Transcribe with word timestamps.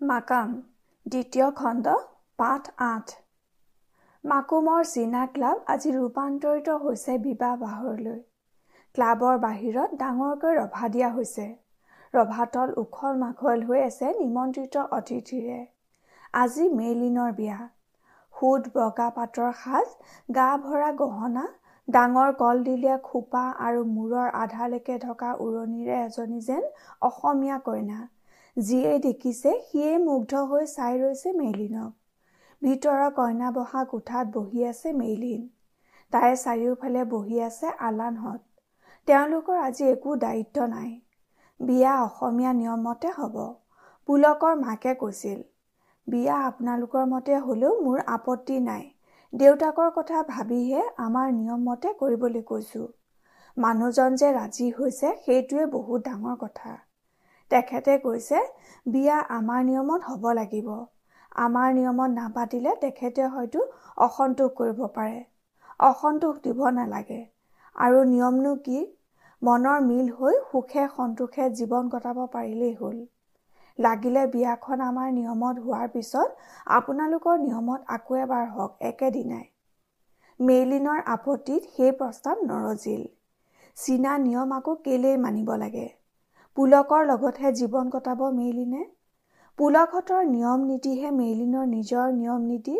মাকাম 0.00 0.50
দ্বিতীয় 1.06 1.48
খণ্ড 1.56 1.86
পাঠ 2.38 2.68
আঠ। 2.84 3.06
মাকুমৰ 4.24 4.82
চীনা 4.90 5.22
ক্লাব 5.34 5.58
আজি 5.72 5.90
ৰূপান্তৰিত 5.96 6.76
হৈছে 6.84 7.16
বিবাহ 7.24 7.58
বাহৰলৈ 7.62 8.20
ক্লাবৰ 8.94 9.34
বাহিৰত 9.42 9.98
ডাঙৰকৈ 10.02 10.54
ৰভা 10.58 10.88
দিয়া 10.94 11.10
হৈছে। 11.16 11.44
ৰভাতল 12.14 12.72
উখল 12.82 13.18
মাখল 13.22 13.64
হৈ 13.68 13.80
আছে 13.88 14.12
নিমন্ত্ৰিত 14.20 14.84
অতিথিৰে 14.98 15.58
আজি 16.34 16.64
মেইলিনৰ 16.78 17.34
বিয়া। 17.40 17.58
সুদ 18.34 18.70
বগা 18.74 19.08
পাতৰ 19.18 19.52
সাজ 19.58 19.88
গা 20.38 20.46
ভৰা 20.62 20.90
গহনা 21.02 21.44
ডাঙৰ 21.88 22.32
কলদিলীয়া 22.40 22.96
খোপা 23.10 23.44
আৰু 23.66 23.84
মূৰৰ 23.92 24.32
আধালৈকে 24.44 24.96
থকা 25.04 25.34
উৰণিৰে 25.44 26.00
এজনী 26.06 26.40
যেন 26.48 26.64
অসমীয়া 27.02 27.60
কইনা। 27.68 28.00
যিয়ে 28.56 28.92
দেখিছে 28.98 29.50
সিয়ে 29.66 29.92
মুগ্ধ 30.02 30.32
হৈ 30.48 30.64
চাই 30.70 30.94
ৰৈছে 30.98 31.32
মেইলিনক 31.36 31.92
ভিতৰৰ 32.62 33.10
কইনা 33.14 33.50
বহা 33.52 33.82
কোঠাত 33.88 34.32
বহি 34.34 34.66
আছে 34.66 34.92
মেইলিন 34.96 35.42
তাইৰ 36.12 36.34
চাৰিওফালে 36.40 37.04
বহি 37.10 37.40
আছে 37.42 37.72
আলানহঁত। 37.84 38.40
তেওঁলোকৰ 39.08 39.60
আজি 39.62 39.88
একো 39.88 40.16
দায়িত্ব 40.20 40.66
নাই। 40.68 40.90
বিয়া 41.60 41.92
অসমীয়া 42.02 42.52
নিয়ম 42.54 42.80
মতে 42.82 43.12
হ'ব। 43.16 43.36
পুলকৰ 44.08 44.54
মাকে 44.60 44.92
কৈছিল 44.98 45.40
বিয়া 46.06 46.36
আপোনালোকৰ 46.44 47.04
মতে 47.08 47.40
হ'লেও 47.42 47.72
মোৰ 47.80 48.02
আপত্তি 48.14 48.56
নাই। 48.64 48.84
দেউতাকৰ 49.32 49.90
কথা 49.94 50.22
ভাবিহে 50.28 50.82
আমাৰ 51.00 51.32
নিয়ম 51.34 51.66
মতে 51.66 51.92
কৰিবলৈ 51.98 52.44
কৈছোঁ। 52.46 52.86
মানুহজন 53.56 54.16
যে 54.16 54.30
ৰাজি 54.32 54.70
হৈছে 54.76 55.12
সেইটোৱে 55.20 55.66
বহুত 55.72 56.06
ডাঙৰ 56.06 56.38
কথা। 56.40 56.78
তেখেতে 57.50 57.96
কৈছে 58.02 58.40
বিয়া 58.86 59.16
আমাৰ 59.34 59.60
নিয়মত 59.66 60.00
হ'ব 60.08 60.24
লাগিব। 60.36 60.68
আমাৰ 61.42 61.68
নিয়মত 61.74 62.10
নাপাতিলে 62.14 62.74
তেখেতে 62.80 63.28
হয়তো 63.30 63.64
অসন্তোষ 64.02 64.54
কৰিব 64.56 64.82
পাৰে। 64.94 65.18
অসন্তোষ 65.80 66.40
দিব 66.42 66.60
নালাগে। 66.74 67.20
আৰু 67.76 68.02
নিয়মনো 68.06 68.54
কি? 68.62 68.80
মনৰ 69.42 69.80
মিল 69.84 70.10
হৈ 70.16 70.38
সুখে 70.46 70.86
সন্তোষে 70.92 71.48
জীৱন 71.56 71.88
কটাব 71.92 72.20
পাৰিলেই 72.32 72.76
হ'ল। 72.78 72.98
লাগিলে 73.78 74.20
বিয়াখন 74.32 74.82
আমাৰ 74.84 75.08
নিয়মত 75.12 75.64
হোৱাৰ 75.64 75.88
পিছত 75.90 76.48
আপোনালোকৰ 76.74 77.40
নিয়মত 77.40 77.96
আকৌ 77.96 78.20
এবাৰ 78.20 78.46
হওক 78.52 78.88
একেদিনাই। 78.88 79.46
মেইলিনৰ 80.40 81.02
আপত্তিত 81.12 81.70
সেই 81.72 81.94
প্ৰস্তাৱ 81.96 82.44
নৰজিল। 82.46 83.06
চীনা 83.76 84.12
নিয়ম 84.20 84.50
আকৌ 84.56 84.76
কেলেই 84.84 85.16
মানিব 85.22 85.56
লাগে? 85.60 85.86
পুলকৰ 86.56 87.04
লগতহে 87.08 87.50
জীৱন 87.58 87.90
কটাব 87.90 88.22
মেইলিনে? 88.38 88.80
পুলকহঁতৰ 89.58 90.24
নিয়ম 90.30 90.64
নীতিহে 90.70 91.10
মেইলিনৰ 91.18 91.66
নিজৰ 91.74 92.08
নিয়ম 92.14 92.48
নীতি? 92.50 92.76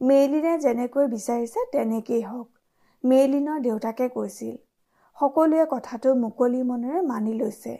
মেইলিনে 0.00 0.52
যেনেকৈ 0.64 1.08
বিচাৰিছে 1.14 1.64
তেনেকেই 1.72 2.22
হওক 2.28 2.48
মেইলিনৰ 3.04 3.64
দেউতাকে 3.66 4.08
কৈছিল। 4.16 4.54
সকলোৱে 5.16 5.66
কথাটো 5.74 6.14
মুকলি 6.20 6.62
মনেৰে 6.70 7.02
মানি 7.08 7.34
লৈছে। 7.40 7.74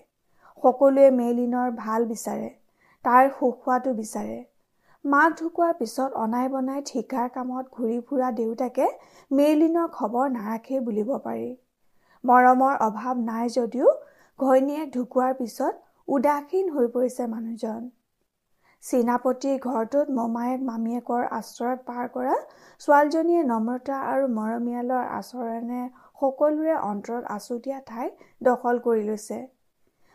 সকলোৱে 0.63 1.07
মেইলিনৰ 1.21 1.73
ভাল 1.79 2.09
বিচাৰে 2.11 2.51
তাৰ 3.05 3.33
সুখ 3.39 3.55
হোৱাটো 3.65 3.95
বিচাৰে। 4.01 4.39
মাক 5.05 5.31
ঢুকোৱাৰ 5.39 5.73
পিছত 5.79 6.11
অনাই 6.25 6.49
বনাই 6.51 6.87
ঠিকাৰ 6.89 7.35
কামত 7.37 7.65
ঘূৰি 7.77 7.99
ফুৰা 8.09 8.29
দেউতাকে 8.39 8.87
মেইলিনৰ 9.31 9.89
খবৰ 9.97 10.27
নাৰাখেই 10.37 10.81
বুলিব 10.87 11.11
পাৰি। 11.25 11.51
মৰমৰ 12.25 12.75
অভাৱ 12.87 13.29
নাই 13.29 13.55
যদিও 13.59 14.01
ঘৈণীয়েক 14.43 14.89
ঢুকোৱাৰ 14.95 15.33
পিছত 15.41 15.75
উদাসীন 16.09 16.71
হৈ 16.75 16.87
পৰিছে 16.95 17.27
মানুহজন। 17.33 17.83
চীনাপতিৰ 18.83 19.59
ঘৰটোত 19.65 20.15
মমায়েক 20.15 20.63
মামীয়েকৰ 20.69 21.27
আশ্ৰয়ত 21.37 21.81
পাৰ 21.89 22.07
কৰা 22.15 22.37
ছোৱালীজনীয়ে 22.81 23.43
নম্ৰতা 23.51 23.99
আৰু 24.13 24.31
মৰমীয়ালৰ 24.39 25.05
আচৰণে 25.19 25.83
সকলোৰে 26.21 26.75
অন্তৰত 26.87 27.25
আচুতীয়া 27.35 27.79
ঠাই 27.91 28.09
দখল 28.49 28.81
কৰি 28.87 29.05
লৈছে। 29.09 29.39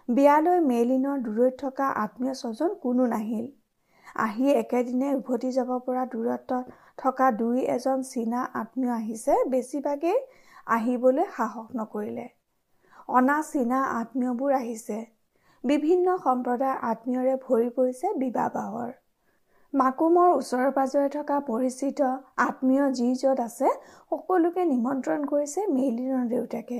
বিয়ালৈ 0.10 0.60
মেইলিনৰ 0.66 1.24
দূৰৈত 1.24 1.56
থকা 1.62 1.88
আত্মীয় 2.02 2.34
স্বজন 2.42 2.76
কোনো 2.84 3.08
নাহিল। 3.14 3.48
আহি 4.26 4.48
একেদিনে 4.62 5.10
উভতি 5.16 5.50
যাব 5.56 5.72
পৰা 5.86 6.04
দূৰত্বত 6.14 6.78
থকা 6.98 7.28
দুই 7.40 7.66
এজন 7.76 8.04
চীনা 8.12 8.44
আত্মীয় 8.62 8.94
আহিছে 8.96 9.40
বেছিভাগেই 9.52 10.20
আহিবলৈ 10.78 11.26
সাহস 11.38 11.68
নকৰিলে। 11.80 12.28
অনা 13.09 13.38
চীনা 13.47 13.79
আত্মীয়বোৰ 13.94 14.56
আহিছে। 14.56 14.97
বিভিন্ন 15.63 16.16
সম্প্ৰদায়ৰ 16.19 16.78
আত্মীয়ৰে 16.88 17.35
ভৰি 17.44 17.69
পৰিছে 17.73 18.13
বিবাহ 18.19 18.50
বাহৰ 18.53 18.91
মাকুমৰ 19.73 20.29
ওচৰে 20.34 20.69
পাজৰে 20.73 21.12
থকা 21.12 21.38
পৰিচিত 21.45 22.09
আত্মীয় 22.44 22.85
যি 22.94 23.07
য'ত 23.18 23.45
আছে 23.45 23.73
সকলোকে 24.12 24.66
নিমন্ত্ৰণ 24.68 25.25
কৰিছে 25.28 25.66
মেইলিনৰ 25.72 26.29
দেউতাকে। 26.29 26.79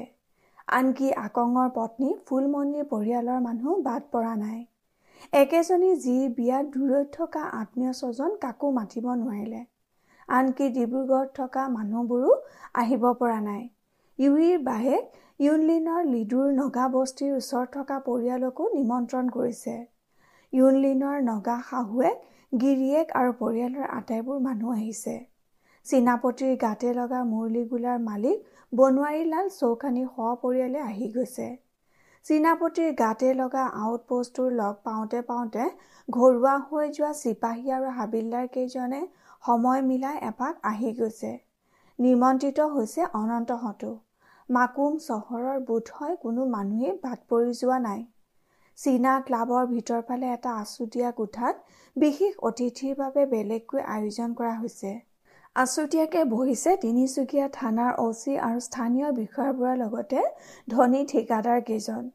আনকি 0.74 1.10
আকঙৰ 1.20 1.70
পত্নী 1.74 2.10
ফুলমণিৰ 2.26 2.88
পৰিয়ালৰ 2.90 3.44
মানুহ 3.44 3.78
বাদ 3.84 4.10
পৰা 4.12 4.34
নাই। 4.40 4.60
একেজনী 5.34 5.92
যি 6.00 6.16
বিয়াত 6.34 6.66
দূৰৈত 6.74 7.08
থকা 7.14 7.44
আত্মীয় 7.56 7.94
স্বজন 7.96 8.38
কাকো 8.42 8.72
মাতিব 8.76 9.10
নোৱাৰিলে। 9.16 9.62
আনকি 10.30 10.66
ডিব্ৰুগড়ত 10.74 11.30
থকা 11.36 11.64
মানুহবোৰো 11.72 12.36
আহিব 12.80 13.08
পৰা 13.20 13.40
নাই। 13.44 13.64
ইউৰিৰ 14.20 14.58
বাহেক 14.64 15.04
ইউনলিনৰ 15.40 16.06
লিডুৰ 16.06 16.54
নগা 16.54 16.84
বস্তিৰ 16.94 17.34
ওচৰত 17.34 17.74
থকা 17.74 17.96
পৰিয়ালকো 18.06 18.70
নিমন্ত্ৰণ 18.70 19.28
কৰিছে। 19.34 19.74
ইউনলিনৰ 20.54 21.20
নগা 21.26 21.58
শাহুৱেক 21.68 22.24
গিৰিয়েক 22.54 23.14
আৰু 23.20 23.36
পৰিয়ালৰ 23.42 23.92
আটাইবোৰ 23.98 24.40
মানুহ 24.46 24.72
আহিছে। 24.76 25.14
চীনাপতিৰ 25.86 26.56
গাতে 26.64 26.94
লগা 27.00 27.20
মুৰলী 27.34 27.62
গোলাৰ 27.74 28.00
মালিক 28.06 28.56
বনোৱাৰীলাল 28.74 29.52
চৌখানী 29.58 30.08
সপৰিয়ালে 30.08 30.82
আহি 30.86 31.12
গৈছে। 31.14 31.48
চীনাপতিৰ 32.26 32.98
গাতে 33.04 33.32
লগা 33.36 33.68
আউট 33.84 34.10
পষ্টটোৰ 34.10 34.58
লগ 34.62 34.82
পাওঁতে 34.90 35.24
পাওঁতে 35.30 35.70
ঘৰুৱা 36.10 36.56
হৈ 36.66 36.92
যোৱা 36.98 37.14
চিপাহী 37.22 37.78
আৰু 37.78 37.94
হাবিলদাৰ 38.00 38.50
কেইজনে 38.58 39.06
সময় 39.44 39.86
মিলাই 39.86 40.20
এপাক 40.32 40.68
আহি 40.74 40.98
গৈছে। 41.00 41.32
নিমন্ত্ৰিত 42.00 42.70
হৈছে 42.74 43.10
অনন্তহঁতো 43.16 43.96
মাকুম 44.50 44.94
চহৰৰ 45.06 45.58
বোধহয় 45.62 46.16
কোনো 46.16 46.44
মানুহেই 46.52 46.94
বাদ 47.02 47.24
পৰি 47.32 47.56
যোৱা 47.56 47.80
নাই। 47.80 48.04
চীনা 48.78 49.16
ক্লাবৰ 49.26 49.66
ভিতৰ 49.72 50.06
ফালে 50.08 50.30
এটা 50.34 50.54
আছুতীয়া 50.60 51.10
কোঠাত 51.12 51.56
বিশেষ 51.96 52.38
অতিথিৰ 52.42 52.94
বাবে 52.96 53.26
বেলেগকৈ 53.26 53.84
আয়োজন 53.88 54.38
কৰা 54.38 54.54
হৈছে। 54.62 54.94
আছুতীয়াকৈ 55.56 56.24
বহিছে 56.30 56.78
তিনিচুকীয়া 56.78 57.48
থানাৰ 57.50 57.92
অ' 57.98 58.16
চি 58.22 58.38
আৰু 58.48 58.64
স্থানীয় 58.70 59.12
বিষয়াবোৰৰ 59.12 59.76
লগতে 59.78 60.24
ধনী 60.68 61.04
ঠিকাদাৰ 61.06 61.62
কেইজন। 61.62 62.10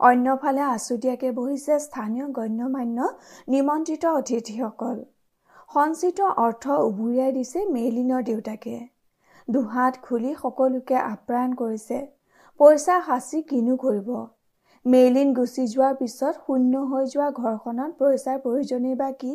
অন্যফালে 0.00 0.66
আছুতীয়াকৈ 0.70 1.30
বহিছে 1.32 1.78
স্থানীয় 1.84 2.26
গণ্যমান্য 2.32 2.98
নিমন্ত্ৰিত 3.48 4.04
অতিথিসকল। 4.14 4.96
সঞ্চিত 5.70 6.18
অৰ্থ 6.40 6.64
উবুৰিয়াই 6.82 7.32
দিছে 7.32 7.58
মেইলিনৰ 7.70 8.22
দেউতাকে। 8.22 8.76
দুহাত 9.48 9.94
খুলি 10.02 10.30
সকলোকে 10.42 10.96
আপ্যায়ন 11.02 11.52
কৰিছে। 11.54 11.98
পইচা 12.60 12.96
সাঁচি 13.06 13.42
কিনো 13.42 13.76
কৰিব? 13.76 14.08
মেইলিন 14.84 15.32
গুচি 15.34 15.66
যোৱাৰ 15.66 15.94
পিছত 15.94 16.34
শূন্য 16.40 16.82
হৈ 16.90 17.04
যোৱা 17.12 17.28
ঘৰখনত 17.36 17.90
পইচাৰ 17.98 18.38
প্ৰয়োজনেই 18.44 18.96
বা 18.96 19.10
কি? 19.20 19.32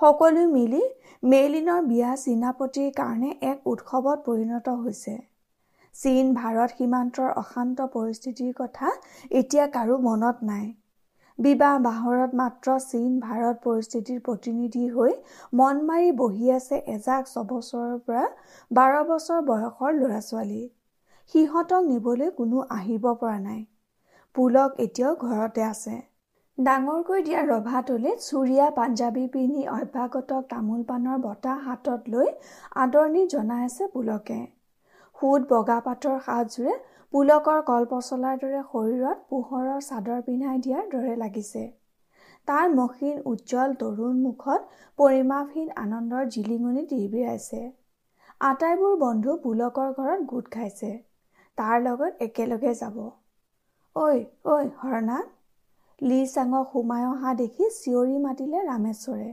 সকলো 0.00 0.42
মিলি 0.52 0.82
মেইলিনৰ 1.22 1.80
বিয়া 1.86 2.10
চীনাপতিৰ 2.16 2.90
কাৰণে 2.92 3.30
এক 3.42 3.66
উৎসৱত 3.66 4.18
পৰিণত 4.26 4.76
হৈছে। 4.82 5.16
চীন 5.94 6.34
ভাৰত 6.34 6.70
সীমান্তৰ 6.78 7.32
অশান্ত 7.36 7.88
পৰিস্থিতিৰ 7.94 8.52
কথা 8.56 8.92
এতিয়া 9.30 9.66
কাৰো 9.66 9.98
মনত 9.98 10.36
নাই। 10.42 10.66
বিবাহ 11.40 11.76
বাহৰত 11.82 12.38
মাত্ৰ 12.38 12.72
চীন 12.82 13.12
ভাৰত 13.20 13.60
পৰিস্থিতিৰ 13.62 14.18
প্ৰতিনিধি 14.24 14.82
হৈ 14.92 15.14
মন 15.52 15.80
মাৰি 15.84 16.10
বহি 16.16 16.50
আছে 16.52 16.80
এজাক 16.90 17.30
ছবছৰৰ 17.30 17.94
পৰা 18.04 18.24
বাৰ 18.70 18.96
বছৰ 19.08 19.42
বয়সৰ 19.46 19.96
ল'ৰা 19.96 20.20
ছোৱালী 20.24 20.62
সিহঁতক 21.34 21.86
নিবলৈ 21.86 22.32
কোনো 22.36 22.66
আহিব 22.72 23.08
পৰা 23.16 23.38
নাই। 23.42 23.60
পুলক 24.34 24.80
এতিয়াও 24.84 25.14
ঘৰতে 25.24 25.66
আছে। 25.66 25.96
ডাঙৰকৈ 26.58 27.22
দিয়া 27.22 27.40
ৰভাতলিত 27.44 28.22
চুৰীয়া 28.22 28.66
পাঞ্জাবী 28.74 29.24
পিন্ধি 29.30 29.62
অভ্যাগতক 29.72 30.48
তামোল 30.48 30.82
পাণৰ 30.86 31.18
বতাহ 31.22 31.66
হাতত 31.66 32.12
লৈ 32.12 32.28
আদৰণি 32.80 33.22
জনাই 33.30 33.66
আছে 33.66 33.88
পুলকে। 33.92 34.38
সুত 35.18 35.42
বগা 35.48 35.78
পাতৰ 35.84 36.16
সাজযোৰে 36.22 36.74
পুলকৰ 37.14 37.62
কলপচলাৰ 37.68 38.36
দৰে 38.40 38.58
শৰীৰত 38.66 39.24
পোহৰৰ 39.30 39.78
চাদৰ 39.84 40.20
পিন্ধাই 40.26 40.58
দিয়াৰ 40.64 40.84
দৰে 40.92 41.14
লাগিছে। 41.16 41.62
তাৰ 42.48 42.68
মসীন 42.74 43.16
উজ্জ্বল 43.24 43.74
তৰুণ 43.80 44.20
মুখত 44.26 44.78
পৰিমাপহীন 44.98 45.72
আনন্দৰ 45.82 46.28
জিলিঙনি 46.36 46.84
দিৰবিৰাইছে 46.92 47.62
আটাইবোৰ 48.40 48.94
বন্ধু 49.00 49.36
পুলকৰ 49.42 49.90
ঘৰত 49.96 50.28
গোট 50.28 50.52
খাইছে। 50.52 50.92
তাৰ 51.58 51.82
লগত 51.82 52.28
একেলগে 52.28 52.76
যাব। 52.76 53.02
ঐ 53.96 54.06
ঐ 54.46 54.56
হৰনাথ 54.78 56.08
লি 56.08 56.22
চাঙক 56.28 56.72
সোমাই 56.72 57.04
অহা 57.10 57.36
দেখি 57.40 57.70
চিঞৰি 57.74 58.18
মাতিলে 58.24 58.66
ৰামেশ্বৰে। 58.70 59.30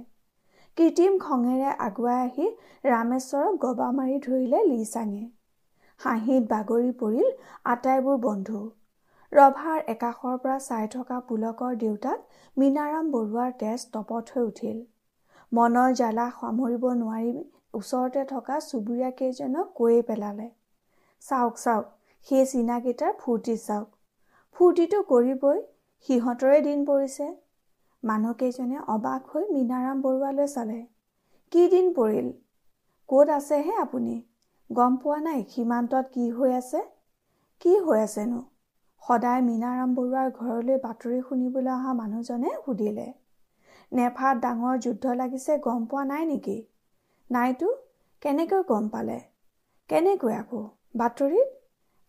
কৃত্ৰিম 0.77 1.23
খঙেৰে 1.23 1.79
আগুৱাই 1.85 2.19
আহি 2.25 2.47
ৰামেশ্বৰক 2.85 3.65
গবা 3.65 3.95
মাৰি 3.97 4.21
ধৰিলে 4.25 4.67
লি 4.67 4.85
চাঙে 4.91 5.25
হাঁহিত 5.99 6.43
বাগৰি 6.49 6.91
পৰিল 6.97 7.29
আটাইবোৰ 7.65 8.17
বন্ধু। 8.23 8.59
ৰভাৰ 9.31 9.79
একাষৰ 9.87 10.35
পৰা 10.43 10.57
চাই 10.65 10.89
থকা 10.91 11.17
পুলকৰ 11.25 11.79
দেউতাক 11.79 12.37
মীনাৰাম 12.57 13.09
বৰুৱাৰ 13.11 13.55
তেজ 13.59 13.85
তপত 13.91 14.35
হৈ 14.35 14.45
উঠিল। 14.45 14.77
মনৰ 15.51 15.95
জ্বালা 15.95 16.27
সামৰিব 16.35 16.85
নোৱাৰি 16.97 17.33
ওচৰতে 17.73 18.23
থকা 18.29 18.59
চুবুৰীয়া 18.61 19.11
কেইজনক 19.13 19.73
কৈয়ে 19.73 20.01
পেলালে 20.03 20.47
চাওক 21.21 21.59
চাওক 21.61 21.89
সেই 22.27 22.45
চীনাকেইটাৰ 22.45 23.17
ফূৰ্তি 23.19 23.57
চাওক। 23.61 23.89
ফূৰ্তিটো 24.55 25.01
কৰিবই 25.07 25.59
সিহঁতৰে 26.09 26.61
দিন 26.61 26.85
পৰিছে 26.85 27.27
মানুহকেইজনে 28.03 28.85
অবাক 28.93 29.33
হৈ 29.33 29.45
মীনাৰাম 29.51 30.01
বৰুৱালৈ 30.01 30.49
চালে 30.51 30.79
কি 31.51 31.67
দিন 31.69 31.93
পৰিল? 31.93 32.31
ক'ত 33.09 33.35
আছেহে 33.35 33.77
আপুনি? 33.81 34.15
গম 34.69 34.93
পোৱা 35.01 35.17
নাই 35.19 35.39
সীমান্তত 35.49 36.05
কি 36.13 36.23
হৈ 36.31 36.51
আছে? 36.55 36.79
কি 37.61 37.73
হৈ 37.79 37.99
আছেনো? 37.99 38.39
সদায় 39.01 39.41
মীনাৰাম 39.41 39.93
বৰুৱাৰ 39.95 40.27
ঘৰলৈ 40.39 40.77
বাতৰি 40.83 41.19
শুনিবলৈ 41.29 41.71
অহা 41.73 41.93
মানুহজনে 41.93 42.51
সুধিলে 42.65 43.05
নেফাত 43.91 44.35
ডাঙৰ 44.43 44.75
যুদ্ধ 44.79 45.13
লাগিছে 45.15 45.55
গম 45.59 45.85
পোৱা 45.85 46.03
নাই 46.09 46.23
নেকি? 46.25 46.57
নাইতো 47.29 47.69
কেনেকৈ 48.21 48.61
গম 48.65 48.89
পালে? 48.89 49.17
কেনেকৈ 49.89 50.35
আকৌ? 50.35 50.61
বাতৰিত? 50.95 51.49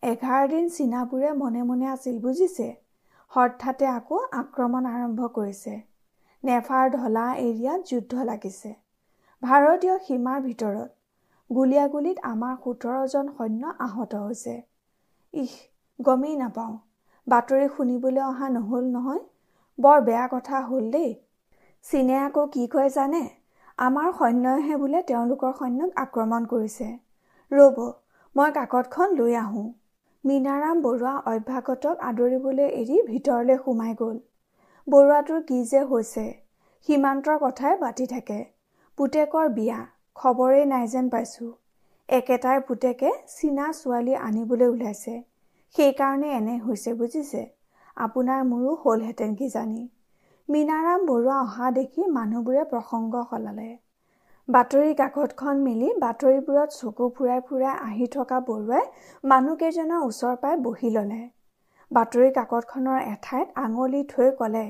এঘাৰ 0.03 0.43
দিন 0.49 0.69
চীনাবোৰে 0.69 1.33
মনে 1.37 1.63
মনে 1.63 1.89
আছিল 1.93 2.19
বুজিছে। 2.19 2.69
হঠাতে 3.33 3.91
আকৌ 3.93 4.21
আক্ৰমণ 4.35 4.91
আৰম্ভ 4.93 5.31
কৰিছে। 5.33 5.73
নেফাৰ 6.43 6.85
ঢলা 6.93 7.25
এৰিয়াত 7.39 7.81
যুদ্ধ 7.89 8.13
লাগিছে। 8.25 8.69
ভাৰতীয় 9.43 9.99
সীমাৰ 10.05 10.39
ভিতৰত 10.43 10.98
গুলীয়াগুলীত 11.49 12.19
আমাৰ 12.23 12.55
সোতৰজন 12.59 13.29
সৈন্য 13.33 13.71
আহত 13.79 14.21
হৈছে। 14.21 14.53
ইহ 15.33 15.55
গমেই 15.99 16.35
নাপাওঁ। 16.35 16.75
বাতৰি 17.27 17.67
শুনিবলৈ 17.73 18.23
অহা 18.25 18.49
নহ'ল 18.51 18.85
নহয়। 18.91 19.21
বৰ 19.79 20.01
বেয়া 20.01 20.27
কথা 20.27 20.61
হ'ল 20.65 20.91
দেই। 20.91 21.11
চীনে 21.85 22.17
আকৌ 22.19 22.45
কি 22.51 22.67
কয় 22.67 22.89
জানে? 22.89 23.21
আমাৰ 23.77 24.09
সৈন্যইহে 24.15 24.77
বোলে 24.77 25.01
তেওঁলোকৰ 25.07 25.53
সৈন্যক 25.57 25.99
আক্ৰমণ 26.01 26.47
কৰিছে। 26.47 26.89
ৰ'ব 27.51 27.77
মই 28.35 28.51
কাকতখন 28.51 29.15
লৈ 29.17 29.37
আহোঁ। 29.39 29.67
মীনাৰাম 30.23 30.81
বৰুৱা 30.81 31.13
অভ্যাগতক 31.25 32.03
আদৰিবলৈ 32.05 32.69
এৰি 32.75 32.99
ভিতৰলৈ 33.05 33.61
সোমাই 33.61 33.95
গ'ল। 33.97 34.17
বৰুৱাটোৰ 34.87 35.41
কি 35.43 35.59
যে 35.65 35.83
হৈছে? 35.87 36.25
সীমান্তৰ 36.89 37.39
কথাই 37.41 37.79
পাতি 37.79 38.07
থাকে। 38.09 38.39
পুতেকৰ 38.97 39.55
বিয়া। 39.55 39.79
খবৰেই 40.19 40.65
নাই 40.67 40.85
যেন 40.89 41.09
পাইছোঁ। 41.09 41.51
একেটাই 42.09 42.59
পুতেকে 42.67 43.09
চীনা 43.33 43.65
ছোৱালী 43.75 44.13
আনিবলৈ 44.21 44.67
ওলাইছে। 44.69 45.13
সেইকাৰণে 45.75 46.31
এনে 46.33 46.55
হৈছে 46.63 46.93
বুজিছে? 46.97 47.43
আপোনাৰ 47.97 48.43
মোৰো 48.47 48.73
হ'লহেঁতেন 48.81 49.35
কিজানি। 49.37 49.83
মীনাৰাম 50.49 51.05
বৰুৱা 51.05 51.37
অহা 51.41 51.69
দেখি 51.75 52.09
মানুহবোৰে 52.13 52.65
প্ৰসংগ 52.69 53.23
সলালে। 53.27 53.69
বাতৰি 54.47 54.95
কাকতখন 54.95 55.61
মেলি 55.61 55.91
বাতৰিবোৰত 55.99 56.75
চকু 56.75 57.09
ফুৰাই 57.13 57.43
ফুৰাই 57.45 57.75
আহি 57.83 58.07
থকা 58.11 58.39
বৰুৱাই 58.45 58.85
মানুহকেইজনৰ 59.23 60.05
ওচৰ 60.05 60.39
পাই 60.41 60.59
বহি 60.63 60.91
ল'লে। 60.93 61.21
বাতৰি 61.91 62.29
কাকতখনৰ 62.33 63.01
এঠাইত 63.07 63.55
আঙুলি 63.61 64.01
থৈ 64.09 64.31
ক'লে 64.37 64.63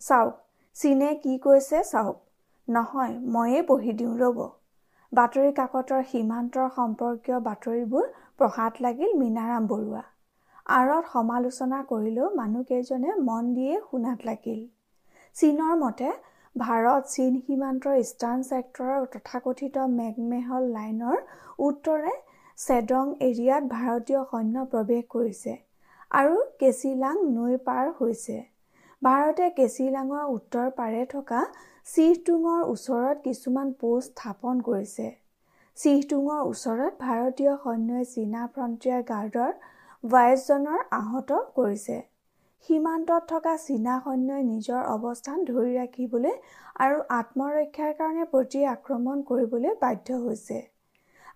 চাওক 0.00 0.36
চীনে 0.76 1.10
কি 1.20 1.38
কৈছে 1.42 1.82
চাওক। 1.86 2.22
নহয় 2.68 3.14
ময়েই 3.32 3.62
পঢ়ি 3.68 3.92
দিওঁ 3.98 4.14
ৰ'ব। 4.18 4.38
বাতৰি 5.16 5.50
কাকতৰ 5.56 6.00
সীমান্তৰ 6.08 6.70
সম্পৰ্কীয় 6.76 7.38
বাতৰিবোৰ 7.42 8.06
পঢ়াত 8.38 8.86
লাগিল 8.86 9.12
মীনাৰাম 9.18 9.66
বৰুৱা। 9.68 10.00
আঁৰত 10.76 11.12
সমালোচনা 11.12 11.78
কৰিলেও 11.90 12.30
মানুহকেইজনে 12.34 13.14
মন 13.26 13.52
দিয়ে 13.54 13.76
শুনাত 13.84 14.26
লাগিল। 14.28 14.58
চীনৰ 15.36 15.76
মতে 15.82 16.08
ভাৰত 16.56 17.12
চীন 17.12 17.38
সীমান্তৰ 17.42 18.00
ইষ্টাৰ্ণ 18.00 18.48
ছেক্টৰৰ 18.48 19.06
তথাকথিত 19.14 19.86
মেঘমেহল 19.94 20.68
লাইনৰ 20.72 21.16
উত্তৰে 21.60 22.12
চেডং 22.58 23.14
এৰিয়াত 23.20 23.62
ভাৰতীয় 23.70 24.20
সৈন্য 24.26 24.66
প্ৰৱেশ 24.72 25.08
কৰিছে 25.10 25.56
আৰু 26.14 26.36
কেচিলাং 26.60 27.24
নৈ 27.30 27.56
পাৰ 27.64 27.94
হৈছে। 27.98 28.36
ভাৰতে 29.02 29.48
কেচিলাঙৰ 29.56 30.24
উত্তৰ 30.30 30.70
পাৰে 30.76 31.02
থকা 31.08 31.40
চিহটুঙৰ 31.86 32.62
ওচৰত 32.64 33.20
কিছুমান 33.24 33.68
পোষ্ট 33.80 34.10
স্থাপন 34.10 34.58
কৰিছে। 34.64 35.04
চিহটুঙৰ 35.76 36.40
ওচৰত 36.46 36.98
ভাৰতীয় 37.00 37.52
সৈন্যই 37.62 38.08
চীনা 38.10 38.42
ফ্ৰণ্টিয়াৰ 38.48 39.04
গাৰ্ডৰ 39.10 39.52
বাইছজনৰ 40.04 40.82
আহত 40.98 41.38
কৰিছে। 41.54 41.96
সীমান্তত 42.68 43.28
থকা 43.28 43.54
চীনা 43.62 43.94
সৈন্যই 44.04 44.44
নিজৰ 44.48 44.82
অৱস্থান 44.88 45.46
ধৰি 45.46 45.72
ৰাখিবলৈ 45.76 46.34
আৰু 46.80 47.00
আত্মৰক্ষাৰ 47.18 47.94
কাৰণে 48.00 48.28
প্ৰতি 48.34 48.66
আক্ৰমণ 48.72 49.24
কৰিবলৈ 49.30 49.78
বাধ্য 49.80 50.20
হৈছে। 50.26 50.60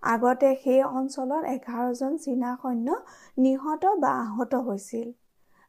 আগতে 0.08 0.52
সেই 0.64 0.82
অঞ্চলত 0.92 1.54
এঘাৰজন 1.54 2.20
চীনা 2.20 2.52
সৈন্য 2.62 3.00
নিহত 3.38 3.96
বা 3.98 4.14
আহত 4.20 4.64
হৈছিল। 4.66 5.08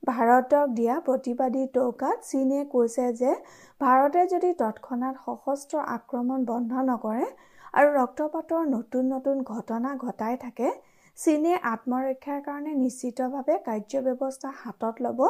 ভাৰতক 0.03 0.71
দিয়া 0.71 0.93
প্ৰতিবাদী 1.01 1.63
টৌকাত 1.73 2.27
চীনে 2.27 2.61
কৈছে 2.69 3.03
যে 3.17 3.33
ভাৰতে 3.81 4.21
যদি 4.29 4.49
তৎক্ষণাত 4.61 5.19
সশস্ত্ৰ 5.25 5.83
আক্ৰমণ 5.93 6.45
বন্ধ 6.45 6.85
নকৰে 6.87 7.27
আৰু 7.73 7.91
ৰক্তপাতৰ 7.95 8.63
নতুন 8.69 9.11
নতুন 9.11 9.43
ঘটনা 9.49 9.91
ঘটাই 9.99 10.39
থাকে 10.41 10.71
চীনে 11.17 11.53
আত্মৰক্ষাৰ 11.71 12.41
কাৰণে 12.41 12.73
নিশ্চিতভাৱে 12.77 13.57
কাৰ্যব্যৱস্থা 13.65 14.53
হাতত 14.57 15.05
ল'ব 15.05 15.21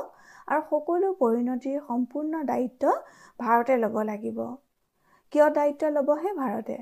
আৰু 0.47 0.61
সকলো 0.69 1.11
পৰিণতিৰ 1.19 1.83
সম্পূৰ্ণ 1.87 2.43
দায়িত্ব 2.45 2.95
ভাৰতে 3.39 3.77
ল'ব 3.77 3.99
লাগিব। 4.05 4.39
কিয় 5.33 5.47
দায়িত্ব 5.55 5.91
ল'বহে 5.91 6.33
ভাৰতে? 6.37 6.77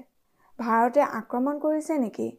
ভাৰতে 0.59 1.01
আক্ৰমণ 1.13 1.59
কৰিছে 1.59 1.97
নেকি? 1.99 2.29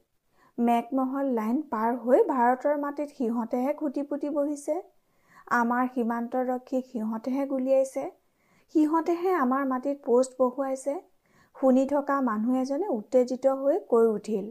মেকমহল 0.59 1.35
লাইন 1.35 1.61
পাৰ 1.71 2.01
হৈ 2.03 2.25
ভাৰতৰ 2.29 2.81
মাটিত 2.81 3.19
সিহঁতেহে 3.19 3.77
খুটি 3.79 4.03
পুতি 4.11 4.33
বহিছে। 4.37 4.81
আমাৰ 5.51 5.89
সীমান্তৰক্ষীক 5.91 6.89
সিহঁতেহে 6.89 7.47
গুলিয়াইছে। 7.49 8.09
সিহঁতেহে 8.75 9.33
আমাৰ 9.39 9.67
মাটিত 9.69 10.03
পোষ্ট 10.05 10.39
বহুৱাইছে। 10.39 10.95
শুনি 11.57 11.85
থকা 11.89 12.17
মানুহ 12.25 12.53
এজনে 12.59 12.89
উত্তেজিত 12.95 13.45
হৈ 13.59 13.77
কৈ 13.89 14.07
উঠিল। 14.13 14.47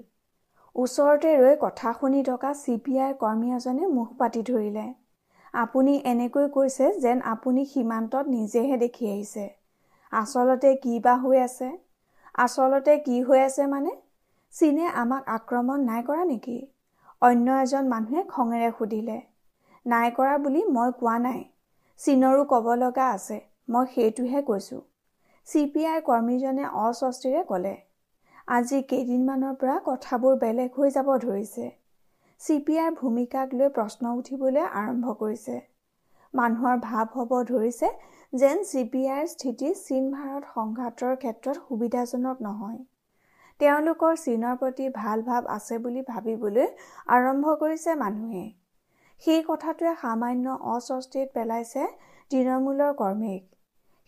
ওচৰতে 0.76 1.34
ৰৈ 1.38 1.58
কথা 1.60 1.92
শুনি 1.96 2.24
থকা 2.26 2.54
চি 2.58 2.78
পি 2.82 2.98
আইৰ 3.02 3.14
কৰ্মী 3.20 3.54
এজনে 3.56 3.92
মুখ 3.94 4.16
পাতি 4.18 4.44
ধৰিলে। 4.48 4.86
আপুনি 5.54 5.94
এনেকৈ 6.06 6.46
কৈছে 6.52 6.86
যেন 7.00 7.18
আপুনি 7.32 7.62
সীমান্তত 7.70 8.26
নিজেহে 8.30 8.76
দেখি 8.80 9.06
আহিছে। 9.10 9.46
আচলতে 10.14 10.70
কি 10.84 10.94
বা 11.02 11.14
হৈ 11.22 11.38
আছে? 11.42 11.68
আচলতে 12.38 12.94
কি 13.06 13.16
হৈ 13.24 13.40
আছে 13.42 13.64
মানে? 13.70 13.92
চীনে 14.54 14.86
আমাক 15.02 15.30
আক্ৰমণ 15.34 15.86
নাই 15.86 16.06
কৰা 16.06 16.26
নেকি? 16.28 16.58
অন্য 17.22 17.58
এজন 17.60 17.90
মানুহে 17.90 18.24
খঙেৰে 18.30 18.70
সুধিলে। 18.78 19.18
নাই 19.86 20.12
কৰা 20.16 20.36
বুলি 20.42 20.62
মই 20.72 20.92
কোৱা 20.98 21.16
নাই। 21.22 21.42
চীনৰো 22.00 22.46
ক'ব 22.50 22.68
লগা 22.78 23.08
আছে 23.12 23.38
মই 23.70 23.92
সেইটোহে 23.92 24.42
কৈছোঁ। 24.48 24.82
চি 25.48 25.62
পি 25.70 25.86
আই 25.88 26.04
কৰ্মীজনে 26.06 26.66
অস্বস্তিৰে 26.82 27.44
ক'লে 27.48 27.74
আজি 28.52 28.80
কেইদিনমানৰ 28.88 29.58
পৰা 29.58 29.78
কথাবোৰ 29.86 30.40
বেলেগ 30.40 30.78
হৈ 30.78 30.94
যাব 30.94 31.12
ধৰিছে। 31.22 31.70
চি 32.42 32.56
পি 32.64 32.78
আইৰ 32.80 32.94
ভূমিকাক 32.98 33.56
লৈ 33.56 33.70
প্ৰশ্ন 33.74 34.14
উঠিবলৈ 34.18 34.68
আৰম্ভ 34.76 35.16
কৰিছে। 35.18 35.58
মানুহৰ 36.34 36.78
ভাৱ 36.82 37.10
হ'ব 37.14 37.34
ধৰিছে 37.46 37.90
যেন 38.34 38.64
চি 38.66 38.84
পি 38.90 39.02
আইৰ 39.12 39.28
স্থিতি 39.30 39.72
চীন 39.80 40.08
ভাৰত 40.14 40.54
সংঘাতৰ 40.54 41.20
ক্ষেত্ৰত 41.20 41.58
সুবিধাজনক 41.64 42.44
নহয়। 42.44 42.80
তেওঁলোকৰ 43.60 44.16
চীনৰ 44.20 44.56
প্ৰতি 44.60 44.88
ভাল 44.94 45.24
ভাৱ 45.26 45.52
আছে 45.54 45.80
বুলি 45.84 46.06
ভাবিবলৈ 46.08 46.70
আৰম্ভ 47.14 47.56
কৰিছে 47.60 47.98
মানুহে। 48.00 48.46
সেই 49.24 49.42
কথাটোৱে 49.48 49.94
সামান্য 50.02 50.58
অস্বস্তিত 50.70 51.28
পেলাইছে 51.34 51.86
তৃণমূলৰ 52.32 52.92
কৰ্মীক। 52.98 53.42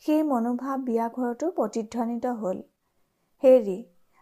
সেই 0.05 0.21
মনোভাৱ 0.23 0.77
বিয়াঘৰতো 0.83 1.49
প্ৰতিধ্বনিত 1.55 2.33
হ'ল। 2.37 2.61
হেৰি 3.43 3.77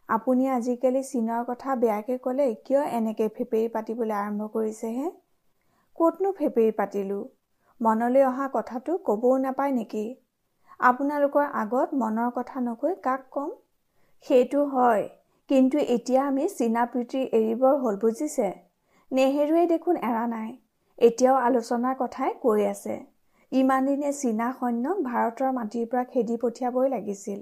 আপুনি 0.09 0.47
আজিকালি 0.49 1.01
চীনৰ 1.03 1.43
কথা 1.45 1.75
বেয়াকৈ 1.75 2.17
ক'লে 2.21 2.47
কিয় 2.65 2.81
এনেকৈ 2.91 3.29
ফেপেৰি 3.35 3.67
পাতিবলৈ 3.69 4.15
আৰম্ভ 4.19 4.47
কৰিছেহে? 4.53 5.09
ক'তনো 5.97 6.31
ফেপেৰি 6.31 6.71
পাতিলোঁ? 6.71 7.21
মনলৈ 7.81 8.23
অহা 8.23 8.47
কথাটো 8.53 8.95
ক'বও 9.03 9.33
নাপায় 9.37 9.71
নেকি? 9.71 10.03
আপোনালোকৰ 10.79 11.45
আগত 11.61 11.99
মনৰ 12.01 12.31
কথা 12.35 12.63
নকৈ 12.63 12.95
কাক 13.01 13.27
ক'ম? 13.31 13.51
সেইটো 14.25 14.63
হয় 14.69 15.05
কিন্তু 15.49 15.77
এতিয়া 15.89 16.21
আমি 16.23 16.47
চীনা 16.55 16.87
প্ৰীতি 16.91 17.21
এৰিবৰ 17.33 17.77
হ'ল 17.79 18.01
বুজিছে? 18.01 18.49
নেহেৰুৱে 19.11 19.63
দেখোন 19.67 20.01
এৰা 20.03 20.25
নাই। 20.29 20.49
এতিয়াও 20.99 21.37
আলোচনাৰ 21.41 21.95
কথাই 21.97 22.31
কৈ 22.41 22.65
আছে। 22.67 22.95
ইমান 23.51 23.85
দিনে 23.85 24.11
চীনা 24.15 24.47
সৈন্যক 24.55 24.97
ভাৰতৰ 25.05 25.53
মাটিৰ 25.53 25.85
পৰা 25.91 26.03
খেদি 26.09 26.35
পঠিয়াবই 26.41 26.89
লাগিছিল। 26.89 27.39